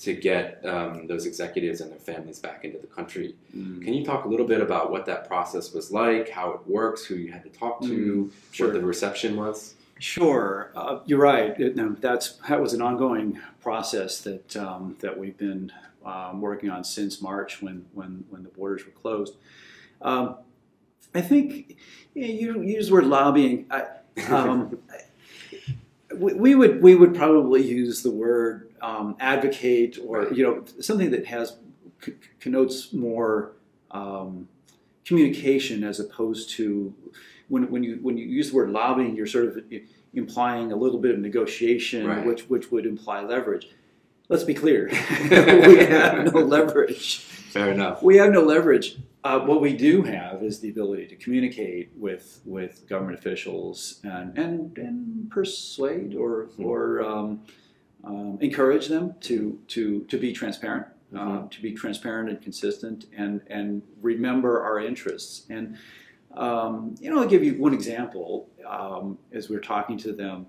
to 0.00 0.14
get 0.14 0.64
um, 0.66 1.06
those 1.06 1.26
executives 1.26 1.80
and 1.80 1.92
their 1.92 1.98
families 2.00 2.40
back 2.40 2.64
into 2.64 2.78
the 2.78 2.86
country. 2.88 3.36
Mm. 3.56 3.84
Can 3.84 3.94
you 3.94 4.04
talk 4.04 4.24
a 4.24 4.28
little 4.28 4.46
bit 4.46 4.60
about 4.60 4.90
what 4.90 5.06
that 5.06 5.28
process 5.28 5.72
was 5.72 5.92
like, 5.92 6.30
how 6.30 6.50
it 6.52 6.60
works, 6.66 7.04
who 7.04 7.14
you 7.14 7.30
had 7.30 7.44
to 7.44 7.50
talk 7.50 7.80
to, 7.82 8.30
Sure. 8.50 8.68
what 8.68 8.74
the 8.74 8.84
reception 8.84 9.36
was? 9.36 9.74
Sure, 10.00 10.72
uh, 10.74 11.00
you're 11.04 11.18
right. 11.20 11.60
It, 11.60 11.76
no, 11.76 11.90
that's 12.00 12.38
that 12.48 12.58
was 12.58 12.72
an 12.72 12.80
ongoing 12.80 13.38
process 13.60 14.18
that 14.22 14.56
um, 14.56 14.96
that 15.00 15.18
we've 15.18 15.36
been 15.36 15.70
um, 16.06 16.40
working 16.40 16.70
on 16.70 16.84
since 16.84 17.20
March, 17.20 17.60
when 17.60 17.84
when 17.92 18.24
when 18.30 18.42
the 18.42 18.48
borders 18.48 18.86
were 18.86 18.92
closed. 18.92 19.34
Um, 20.00 20.36
I 21.14 21.20
think 21.20 21.76
you 22.14 22.24
you 22.24 22.62
use 22.62 22.88
the 22.88 22.94
word 22.94 23.04
lobbying. 23.04 23.66
I, 23.70 23.84
Um, 24.28 24.78
we, 26.16 26.32
we 26.32 26.54
would 26.54 26.82
we 26.82 26.94
would 26.94 27.14
probably 27.14 27.62
use 27.62 28.02
the 28.02 28.10
word 28.10 28.70
um, 28.80 29.16
advocate 29.20 29.98
or 30.02 30.32
you 30.32 30.42
know 30.42 30.64
something 30.80 31.10
that 31.10 31.26
has 31.26 31.56
c- 32.02 32.14
connotes 32.40 32.92
more 32.94 33.52
um, 33.90 34.48
communication 35.14 35.83
as 35.83 35.99
opposed 35.99 36.51
to 36.51 36.94
when, 37.49 37.68
when 37.73 37.83
you 37.83 37.99
when 38.01 38.16
you 38.16 38.25
use 38.25 38.51
the 38.51 38.57
word 38.57 38.70
lobbying 38.70 39.16
you're 39.16 39.27
sort 39.27 39.44
of 39.46 39.59
implying 40.14 40.70
a 40.70 40.77
little 40.77 41.01
bit 41.01 41.12
of 41.16 41.18
negotiation 41.20 42.07
Right. 42.07 42.25
which 42.25 42.42
which 42.49 42.70
would 42.70 42.87
imply 42.87 43.18
leverage. 43.23 43.66
Let's 44.29 44.44
be 44.44 44.55
clear, 44.55 44.88
we 45.68 45.79
have 45.96 46.33
no 46.33 46.38
leverage. 46.57 47.18
Fair 47.55 47.73
enough. 47.73 48.01
We 48.01 48.18
have 48.18 48.31
no 48.31 48.42
leverage. 48.42 48.88
Uh, 49.25 49.40
what 49.40 49.61
we 49.61 49.73
do 49.77 50.03
have 50.03 50.44
is 50.44 50.61
the 50.61 50.70
ability 50.70 51.07
to 51.09 51.16
communicate 51.16 51.90
with 51.96 52.40
with 52.57 52.73
government 52.88 53.18
officials 53.18 53.99
and 54.05 54.38
and, 54.38 54.79
and 54.79 55.29
persuade 55.37 56.14
or 56.14 56.33
Mhm. 56.57 56.64
or 56.68 56.81
um, 57.03 57.29
um, 58.05 58.38
encourage 58.40 58.87
them 58.94 59.14
to 59.29 59.59
to 59.75 59.83
to 60.11 60.16
be 60.25 60.33
transparent, 60.33 60.87
uh, 61.14 61.18
Mhm. 61.18 61.51
to 61.51 61.62
be 61.62 61.73
transparent 61.73 62.29
and 62.31 62.40
consistent, 62.40 63.07
and 63.16 63.40
and 63.49 63.83
remember 64.01 64.62
our 64.62 64.81
interests. 64.81 65.46
And 65.51 65.77
um, 66.35 66.94
you 67.01 67.11
know, 67.11 67.20
I'll 67.20 67.29
give 67.29 67.42
you 67.42 67.55
one 67.55 67.75
example. 67.75 68.49
Um, 68.66 69.18
as 69.33 69.49
we 69.49 69.57
we're 69.57 69.62
talking 69.62 69.99
to 69.99 70.12
them, 70.12 70.46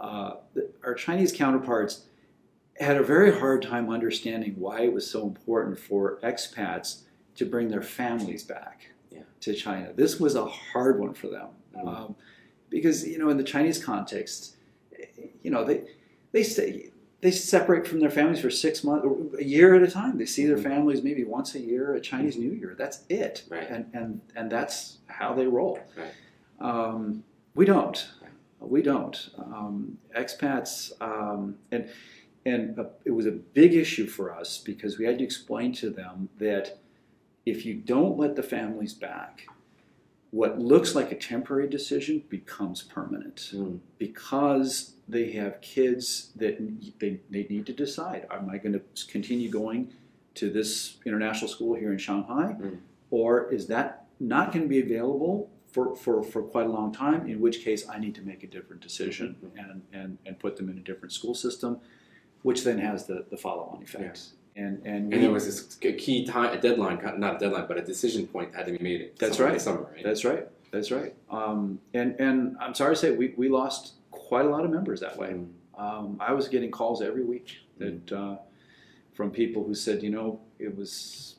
uh, 0.00 0.36
our 0.84 0.94
Chinese 0.94 1.32
counterparts 1.32 2.04
had 2.78 2.96
a 2.96 3.02
very 3.02 3.32
hard 3.36 3.62
time 3.62 3.90
understanding 3.90 4.54
why 4.56 4.82
it 4.82 4.92
was 4.92 5.08
so 5.10 5.26
important 5.26 5.78
for 5.78 6.20
expats 6.22 7.02
to 7.34 7.44
bring 7.44 7.68
their 7.68 7.82
families 7.82 8.44
back 8.44 8.90
Yeah. 9.10 9.22
to 9.40 9.54
China. 9.54 9.92
This 9.94 10.20
was 10.20 10.36
a 10.36 10.44
hard 10.44 11.00
one 11.00 11.14
for 11.14 11.28
them 11.28 11.48
Mhm. 11.74 11.88
um, 11.88 12.16
because 12.70 13.06
you 13.08 13.18
know 13.18 13.28
in 13.30 13.36
the 13.36 13.44
Chinese 13.44 13.82
context, 13.82 14.56
you 15.42 15.50
know 15.50 15.64
they 15.64 15.88
they 16.32 16.42
stay 16.44 16.90
they 17.26 17.32
separate 17.32 17.88
from 17.88 17.98
their 17.98 18.08
families 18.10 18.40
for 18.40 18.50
six 18.50 18.84
months, 18.84 19.04
a 19.36 19.42
year 19.44 19.74
at 19.74 19.82
a 19.82 19.90
time. 19.90 20.16
They 20.16 20.26
see 20.26 20.46
their 20.46 20.56
Mhm. 20.58 20.62
families 20.62 21.02
maybe 21.02 21.24
once 21.24 21.56
a 21.56 21.58
year 21.58 21.92
at 21.96 22.04
Chinese 22.04 22.36
New 22.38 22.52
Year. 22.52 22.76
That's 22.78 23.04
it, 23.08 23.42
Right. 23.50 23.68
and 23.68 23.86
and 23.92 24.20
and 24.36 24.48
that's 24.48 24.98
how 25.06 25.34
they 25.34 25.48
roll. 25.48 25.80
Right. 25.98 26.12
Um, 26.60 27.24
we 27.56 27.64
don't. 27.64 28.08
Right. 28.22 28.70
We 28.70 28.80
don't. 28.80 29.28
Um, 29.38 29.98
expats, 30.16 30.92
um, 31.02 31.58
and 31.72 31.88
and 32.44 32.78
uh, 32.78 32.84
it 33.04 33.10
was 33.10 33.26
a 33.26 33.32
big 33.32 33.74
issue 33.74 34.06
for 34.06 34.30
us 34.32 34.58
because 34.58 34.96
we 34.96 35.04
had 35.04 35.18
to 35.18 35.24
explain 35.24 35.72
to 35.72 35.90
them 35.90 36.28
that 36.38 36.78
if 37.44 37.66
you 37.66 37.74
don't 37.74 38.16
let 38.16 38.36
the 38.36 38.42
families 38.44 38.94
back, 38.94 39.48
what 40.36 40.58
looks 40.58 40.94
like 40.94 41.10
a 41.10 41.14
temporary 41.14 41.66
decision 41.66 42.22
becomes 42.28 42.82
permanent. 42.82 43.50
Mm. 43.54 43.80
because 43.96 44.92
they 45.08 45.32
have 45.32 45.60
kids 45.60 46.32
that 46.36 46.54
they, 46.98 47.20
they 47.30 47.46
need 47.48 47.64
to 47.66 47.72
decide 47.72 48.26
am 48.30 48.50
I 48.50 48.58
going 48.58 48.74
to 48.74 48.82
continue 49.06 49.48
going 49.50 49.92
to 50.34 50.50
this 50.50 50.98
international 51.06 51.48
school 51.48 51.74
here 51.74 51.90
in 51.92 51.98
Shanghai? 51.98 52.54
Mm. 52.60 52.78
or 53.10 53.50
is 53.52 53.66
that 53.68 54.06
not 54.20 54.52
going 54.52 54.64
to 54.64 54.68
be 54.68 54.80
available 54.80 55.50
for, 55.72 55.96
for, 55.96 56.22
for 56.22 56.42
quite 56.42 56.66
a 56.66 56.70
long 56.70 56.92
time 56.92 57.26
in 57.28 57.40
which 57.40 57.64
case 57.64 57.88
I 57.88 57.98
need 57.98 58.14
to 58.16 58.22
make 58.22 58.42
a 58.42 58.46
different 58.46 58.82
decision 58.82 59.36
and, 59.56 59.82
and, 59.92 60.18
and 60.26 60.38
put 60.38 60.56
them 60.56 60.68
in 60.68 60.76
a 60.76 60.80
different 60.80 61.12
school 61.12 61.34
system 61.34 61.80
which 62.42 62.62
then 62.62 62.78
has 62.78 63.06
the, 63.06 63.24
the 63.30 63.36
follow-on 63.36 63.82
effects. 63.82 64.32
And, 64.32 64.38
and, 64.56 64.82
And 64.86 65.12
we- 65.12 65.18
there 65.18 65.30
was 65.30 65.44
this 65.44 65.76
a 65.82 65.92
key 65.92 66.24
time, 66.26 66.56
a 66.56 66.60
deadline, 66.60 66.98
not 67.18 67.36
a 67.36 67.38
deadline, 67.38 67.66
but 67.68 67.78
a 67.78 67.82
decision 67.82 68.26
point 68.26 68.54
had 68.54 68.66
to 68.66 68.72
be 68.72 68.78
made. 68.82 69.12
That's 69.18 69.38
right. 69.38 69.60
Summer, 69.60 69.88
right? 69.94 70.02
That's 70.02 70.24
right. 70.24 70.48
That's 70.70 70.90
right. 70.90 71.14
Um, 71.30 71.78
and 71.94 72.18
and 72.18 72.56
I'm 72.60 72.74
sorry 72.74 72.94
to 72.94 73.00
say 73.00 73.10
we, 73.12 73.34
we 73.36 73.48
lost 73.48 73.94
quite 74.10 74.46
a 74.46 74.48
lot 74.48 74.64
of 74.64 74.70
members 74.70 75.00
that 75.00 75.16
way. 75.16 75.28
Mm. 75.34 75.48
Um, 75.78 76.16
I 76.20 76.32
was 76.32 76.48
getting 76.48 76.70
calls 76.70 77.02
every 77.02 77.22
week 77.24 77.58
that 77.78 78.12
uh, 78.12 78.36
from 79.14 79.30
people 79.30 79.62
who 79.64 79.74
said, 79.74 80.02
you 80.02 80.10
know, 80.10 80.40
it 80.58 80.74
was 80.76 81.36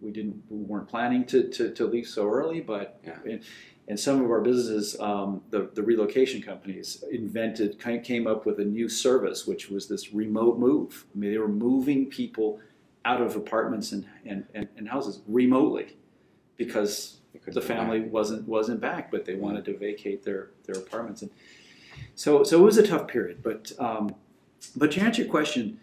we 0.00 0.10
didn't 0.10 0.42
we 0.48 0.58
weren't 0.62 0.88
planning 0.88 1.24
to, 1.26 1.48
to, 1.48 1.72
to 1.72 1.86
leave 1.86 2.06
so 2.06 2.28
early, 2.28 2.60
but 2.60 3.00
Yeah. 3.04 3.18
and, 3.24 3.42
and 3.88 3.98
some 3.98 4.22
of 4.22 4.30
our 4.30 4.42
businesses, 4.42 5.00
um, 5.00 5.40
the 5.50 5.70
the 5.74 5.82
relocation 5.82 6.42
companies 6.42 7.02
invented 7.10 7.80
came 8.04 8.26
up 8.26 8.44
with 8.44 8.60
a 8.60 8.64
new 8.64 8.88
service, 8.88 9.46
which 9.46 9.70
was 9.70 9.88
this 9.88 10.12
remote 10.12 10.58
move. 10.58 11.06
I 11.14 11.18
mean, 11.18 11.32
they 11.32 11.38
were 11.38 11.48
moving 11.48 12.06
people 12.06 12.60
out 13.06 13.22
of 13.22 13.34
apartments 13.34 13.92
and 13.92 14.06
and, 14.26 14.44
and, 14.54 14.68
and 14.76 14.88
houses 14.88 15.22
remotely 15.26 15.96
because 16.58 17.18
the 17.46 17.62
family 17.62 18.00
back. 18.00 18.12
wasn't 18.12 18.46
wasn't 18.46 18.80
back, 18.80 19.10
but 19.10 19.24
they 19.24 19.34
wanted 19.34 19.64
to 19.64 19.78
vacate 19.78 20.22
their 20.22 20.50
their 20.64 20.76
apartments, 20.76 21.22
and 21.22 21.30
so 22.14 22.42
so 22.42 22.60
it 22.60 22.62
was 22.62 22.76
a 22.76 22.86
tough 22.86 23.08
period. 23.08 23.42
But 23.42 23.72
um, 23.78 24.14
but 24.76 24.92
to 24.92 25.00
answer 25.00 25.22
your 25.22 25.30
question, 25.30 25.80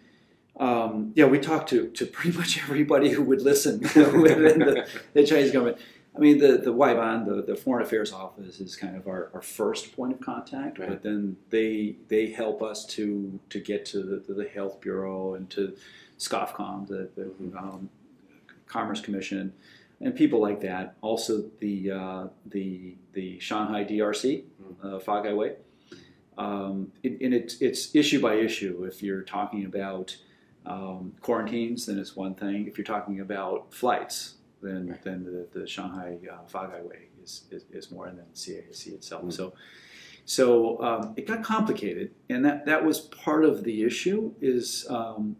um, 0.60 1.12
yeah, 1.16 1.24
we 1.24 1.40
talked 1.40 1.68
to 1.70 1.88
to 1.88 2.06
pretty 2.06 2.38
much 2.38 2.56
everybody 2.62 3.10
who 3.10 3.22
would 3.22 3.42
listen 3.42 3.80
within 3.96 4.60
the, 4.60 4.88
the 5.12 5.26
Chinese 5.26 5.50
government. 5.50 5.78
I 6.16 6.20
mean, 6.20 6.38
the 6.38 6.58
the 6.58 6.72
Waiban, 6.72 7.26
the, 7.26 7.42
the 7.42 7.56
Foreign 7.56 7.84
Affairs 7.84 8.12
Office, 8.12 8.60
is 8.60 8.74
kind 8.74 8.96
of 8.96 9.06
our, 9.06 9.30
our 9.34 9.42
first 9.42 9.94
point 9.94 10.12
of 10.12 10.20
contact. 10.20 10.78
Right. 10.78 10.88
But 10.88 11.02
then 11.02 11.36
they 11.50 11.96
they 12.08 12.30
help 12.30 12.62
us 12.62 12.86
to 12.86 13.38
to 13.50 13.60
get 13.60 13.84
to 13.86 14.02
the, 14.02 14.20
to 14.20 14.34
the 14.34 14.48
Health 14.48 14.80
Bureau 14.80 15.34
and 15.34 15.48
to 15.50 15.76
SCOFCOM, 16.18 16.88
the, 16.88 17.10
the 17.16 17.58
um, 17.58 17.90
Commerce 18.66 19.00
Commission, 19.00 19.52
and 20.00 20.14
people 20.14 20.40
like 20.40 20.60
that. 20.60 20.96
Also, 21.02 21.44
the 21.60 21.90
uh, 21.90 22.26
the 22.46 22.96
the 23.12 23.38
Shanghai 23.38 23.84
DRC, 23.84 24.44
uh, 24.82 24.98
Fagaiwei. 24.98 25.56
Um, 26.38 26.92
it, 27.02 27.20
and 27.20 27.34
it's 27.34 27.60
it's 27.60 27.94
issue 27.94 28.20
by 28.20 28.34
issue. 28.34 28.84
If 28.84 29.02
you're 29.02 29.22
talking 29.22 29.64
about 29.64 30.16
um, 30.66 31.14
quarantines, 31.20 31.86
then 31.86 31.98
it's 31.98 32.16
one 32.16 32.34
thing. 32.34 32.66
If 32.66 32.76
you're 32.76 32.84
talking 32.84 33.20
about 33.20 33.72
flights, 33.72 34.34
then 34.62 34.88
Right. 34.88 35.02
then 35.02 35.24
the, 35.24 35.60
the 35.60 35.66
Shanghai 35.66 36.18
uh, 36.30 36.48
Fagaiwei 36.50 37.08
is, 37.22 37.44
is, 37.50 37.64
is 37.70 37.90
more, 37.90 38.06
and 38.06 38.18
then 38.18 38.26
CAC 38.34 38.88
itself. 38.88 39.24
Mm. 39.24 39.32
So. 39.32 39.54
So 40.28 40.82
um, 40.82 41.14
it 41.16 41.24
got 41.28 41.44
complicated, 41.44 42.10
and 42.28 42.44
that, 42.44 42.66
that 42.66 42.84
was 42.84 42.98
part 42.98 43.44
of 43.44 43.62
the 43.62 43.84
issue. 43.84 44.34
Is 44.40 44.84
um, 44.90 45.36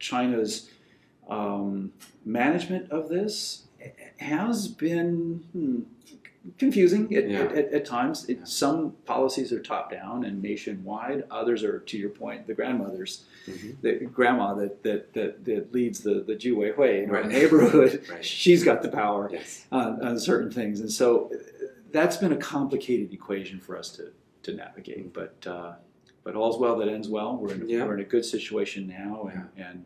China's 0.00 0.68
um, 1.28 1.92
management 2.24 2.90
of 2.90 3.08
this 3.08 3.66
has 4.18 4.68
been 4.68 5.44
hmm, 5.52 5.80
confusing 6.58 7.14
at, 7.16 7.28
Yeah. 7.28 7.40
at, 7.44 7.72
at 7.72 7.84
times. 7.84 8.28
It, 8.28 8.38
Yeah. 8.38 8.44
Some 8.44 8.92
policies 9.04 9.52
are 9.52 9.60
top 9.60 9.90
down 9.90 10.24
and 10.24 10.40
nationwide. 10.42 11.24
Others 11.30 11.64
are, 11.64 11.78
to 11.80 11.98
your 11.98 12.10
point, 12.10 12.46
the 12.46 12.54
grandmothers, 12.54 13.24
Mhm. 13.46 13.80
the 13.80 13.92
grandma 14.06 14.54
that 14.54 14.82
that, 14.82 15.12
that, 15.14 15.44
that 15.44 15.72
leads 15.72 16.00
the 16.00 16.20
the 16.20 16.34
Juwei 16.36 16.74
Hui 16.74 17.02
in 17.04 17.10
our 17.10 17.16
Right. 17.22 17.28
neighborhood. 17.28 18.02
Right. 18.10 18.24
She's 18.24 18.64
got 18.64 18.82
the 18.82 18.88
power 18.88 19.28
Yes. 19.32 19.66
on, 19.72 20.02
on 20.04 20.18
certain 20.18 20.50
things, 20.50 20.80
and 20.80 20.90
so 20.90 21.30
that's 21.92 22.16
been 22.16 22.32
a 22.32 22.36
complicated 22.36 23.12
equation 23.12 23.60
for 23.60 23.76
us 23.76 23.90
to 23.96 24.12
to 24.44 24.52
navigate. 24.54 25.12
But 25.12 25.46
uh, 25.46 25.74
but 26.24 26.34
all's 26.34 26.58
well 26.58 26.76
that 26.78 26.88
ends 26.88 27.08
well. 27.08 27.36
We're 27.36 27.52
in, 27.54 27.68
Yeah. 27.68 27.84
we're 27.84 27.94
in 27.94 28.00
a 28.00 28.04
good 28.04 28.24
situation 28.24 28.86
now, 28.88 29.30
and, 29.32 29.48
and 29.66 29.84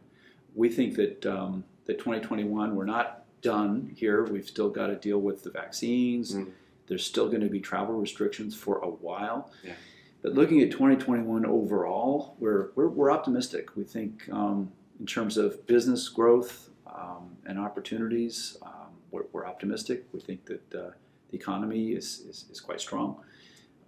we 0.54 0.68
think 0.70 0.96
that 0.96 1.24
um, 1.26 1.64
that 1.86 1.98
2021 1.98 2.74
we're 2.74 2.84
not 2.84 3.19
done 3.42 3.92
here. 3.96 4.24
We've 4.24 4.46
still 4.46 4.70
got 4.70 4.88
to 4.88 4.96
deal 4.96 5.18
with 5.18 5.42
the 5.42 5.50
vaccines. 5.50 6.34
Mm. 6.34 6.50
There's 6.86 7.04
still 7.04 7.28
going 7.28 7.42
to 7.42 7.48
be 7.48 7.60
travel 7.60 7.94
restrictions 7.94 8.56
for 8.56 8.78
a 8.78 8.88
while. 8.88 9.50
Yeah. 9.62 9.74
But 10.22 10.34
looking 10.34 10.60
at 10.60 10.70
2021 10.70 11.46
overall, 11.46 12.36
we're, 12.38 12.70
we're, 12.74 12.88
we're 12.88 13.10
optimistic. 13.10 13.76
We 13.76 13.84
think 13.84 14.28
um, 14.30 14.70
in 14.98 15.06
terms 15.06 15.36
of 15.36 15.66
business 15.66 16.08
growth 16.08 16.68
um, 16.86 17.36
and 17.46 17.58
opportunities, 17.58 18.58
um, 18.62 18.90
we're, 19.10 19.24
we're 19.32 19.46
optimistic. 19.46 20.04
We 20.12 20.20
think 20.20 20.44
that 20.46 20.74
uh, 20.74 20.90
the 21.30 21.36
economy 21.36 21.92
is, 21.92 22.20
is, 22.28 22.46
is 22.50 22.60
quite 22.60 22.80
strong. 22.80 23.16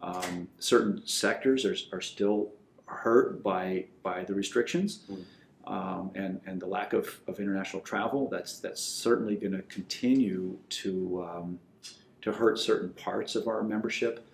Um, 0.00 0.48
certain 0.58 1.06
sectors 1.06 1.64
are, 1.64 1.76
are 1.92 2.00
still 2.00 2.50
hurt 2.86 3.42
by, 3.42 3.86
by 4.02 4.24
the 4.24 4.34
restrictions. 4.34 5.00
Mm. 5.10 5.24
Um, 5.64 6.10
and, 6.14 6.40
and 6.46 6.60
the 6.60 6.66
lack 6.66 6.92
of, 6.92 7.20
of 7.28 7.38
international 7.38 7.82
travel, 7.82 8.28
that's, 8.28 8.58
that's 8.58 8.82
certainly 8.82 9.36
going 9.36 9.52
to 9.52 9.62
continue 9.62 10.58
to, 10.70 11.28
um, 11.28 11.58
to 12.22 12.32
hurt 12.32 12.58
certain 12.58 12.90
parts 12.90 13.36
of 13.36 13.46
our 13.46 13.62
membership. 13.62 14.26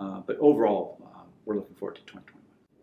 Uh, 0.00 0.20
but 0.26 0.36
overall, 0.38 0.98
uh, 1.04 1.20
we're 1.44 1.54
looking 1.54 1.76
forward 1.76 1.94
to 1.96 2.02
2021. 2.02 2.42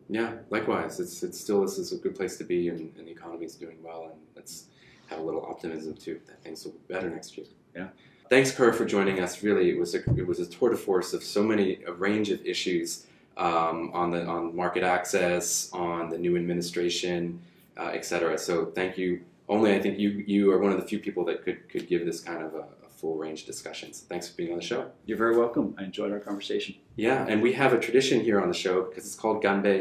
Yeah, 0.09 0.33
likewise. 0.49 0.99
It's 0.99 1.21
it's 1.21 1.39
still 1.39 1.61
this 1.61 1.77
is 1.77 1.93
a 1.93 1.97
good 1.97 2.15
place 2.15 2.35
to 2.37 2.43
be, 2.43 2.69
and, 2.69 2.91
and 2.97 3.07
the 3.07 3.45
is 3.45 3.55
doing 3.55 3.77
well, 3.83 4.09
and 4.11 4.19
let's 4.35 4.65
have 5.07 5.19
a 5.19 5.21
little 5.21 5.45
optimism 5.45 5.93
too 5.93 6.19
that 6.27 6.43
things 6.43 6.65
will 6.65 6.71
be 6.71 6.93
better 6.93 7.09
next 7.09 7.37
year. 7.37 7.45
Yeah. 7.75 7.87
Thanks, 8.29 8.51
Ker, 8.51 8.73
for 8.73 8.85
joining 8.85 9.19
us. 9.19 9.43
Really, 9.43 9.69
it 9.69 9.77
was 9.77 9.93
a 9.93 9.99
it 10.15 10.25
was 10.25 10.39
a 10.39 10.47
tour 10.47 10.71
de 10.71 10.77
force 10.77 11.13
of 11.13 11.23
so 11.23 11.43
many 11.43 11.83
a 11.85 11.93
range 11.93 12.31
of 12.31 12.43
issues 12.43 13.05
um, 13.37 13.91
on 13.93 14.09
the 14.09 14.25
on 14.25 14.55
market 14.55 14.83
access, 14.83 15.69
on 15.73 16.09
the 16.09 16.17
new 16.17 16.35
administration, 16.35 17.39
uh, 17.79 17.91
et 17.97 18.03
cetera. 18.05 18.37
So 18.37 18.53
thank 18.79 18.97
you. 18.97 19.21
Only 19.47 19.73
I 19.73 19.79
think 19.83 19.97
you 20.03 20.09
you 20.33 20.51
are 20.51 20.59
one 20.65 20.71
of 20.75 20.79
the 20.81 20.87
few 20.91 20.99
people 20.99 21.23
that 21.25 21.37
could 21.43 21.59
could 21.71 21.85
give 21.87 22.01
this 22.05 22.19
kind 22.29 22.41
of 22.47 22.53
a, 22.53 22.65
a 22.87 22.89
full 22.99 23.15
range 23.17 23.45
discussions. 23.45 24.01
Thanks 24.11 24.25
for 24.29 24.35
being 24.39 24.51
on 24.51 24.59
the 24.61 24.65
show. 24.71 24.81
You're 25.07 25.17
very 25.25 25.35
welcome. 25.43 25.65
I 25.79 25.83
enjoyed 25.85 26.11
our 26.11 26.19
conversation. 26.29 26.75
Yeah, 26.95 27.25
and 27.31 27.41
we 27.41 27.51
have 27.53 27.71
a 27.73 27.79
tradition 27.79 28.17
here 28.21 28.39
on 28.43 28.47
the 28.53 28.59
show 28.65 28.75
because 28.83 29.03
it's 29.07 29.15
called 29.23 29.43
ganbei. 29.43 29.79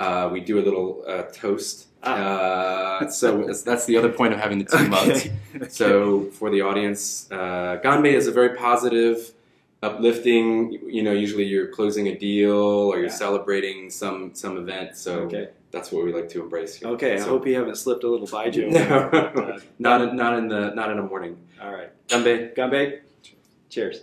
Uh, 0.00 0.28
we 0.32 0.40
do 0.40 0.58
a 0.58 0.64
little 0.68 1.04
uh, 1.06 1.22
toast. 1.32 1.76
Uh, 2.02 3.08
so 3.08 3.44
that's 3.64 3.84
the 3.86 3.96
other 3.96 4.10
point 4.20 4.32
of 4.34 4.40
having 4.40 4.58
the 4.58 4.64
two 4.76 4.88
mugs. 4.88 5.28
Okay. 5.54 5.68
So 5.68 6.24
for 6.38 6.50
the 6.50 6.62
audience, 6.62 7.28
uh, 7.30 7.78
ganbei 7.84 8.14
is 8.20 8.26
a 8.26 8.32
very 8.32 8.56
positive, 8.56 9.32
uplifting. 9.82 10.72
You 10.96 11.02
know, 11.02 11.12
usually 11.12 11.44
you're 11.44 11.68
closing 11.68 12.08
a 12.08 12.18
deal 12.18 12.52
or 12.90 12.96
you're 12.96 13.06
Yeah. 13.06 13.24
celebrating 13.26 13.90
some 13.90 14.34
some 14.34 14.56
event. 14.56 14.96
So 14.96 15.12
okay. 15.26 15.48
That's 15.74 15.90
what 15.92 16.04
we 16.04 16.12
like 16.12 16.28
to 16.30 16.42
embrace 16.42 16.76
here. 16.76 16.88
Okay. 16.90 17.16
I 17.16 17.20
hope 17.20 17.46
you 17.46 17.54
haven't 17.56 17.76
slipped 17.76 18.04
a 18.04 18.08
little 18.08 18.26
baijiu. 18.26 18.70
No. 18.72 18.98
Uh, 19.18 19.58
not 19.78 20.00
in, 20.02 20.16
not 20.16 20.38
in 20.38 20.48
the 20.48 20.70
not 20.74 20.90
in 20.90 20.96
the 20.96 21.02
morning. 21.02 21.36
all 21.62 21.72
right. 21.72 21.90
Ganbei. 22.08 22.54
Ganbei. 22.56 23.00
Cheers. 23.68 24.02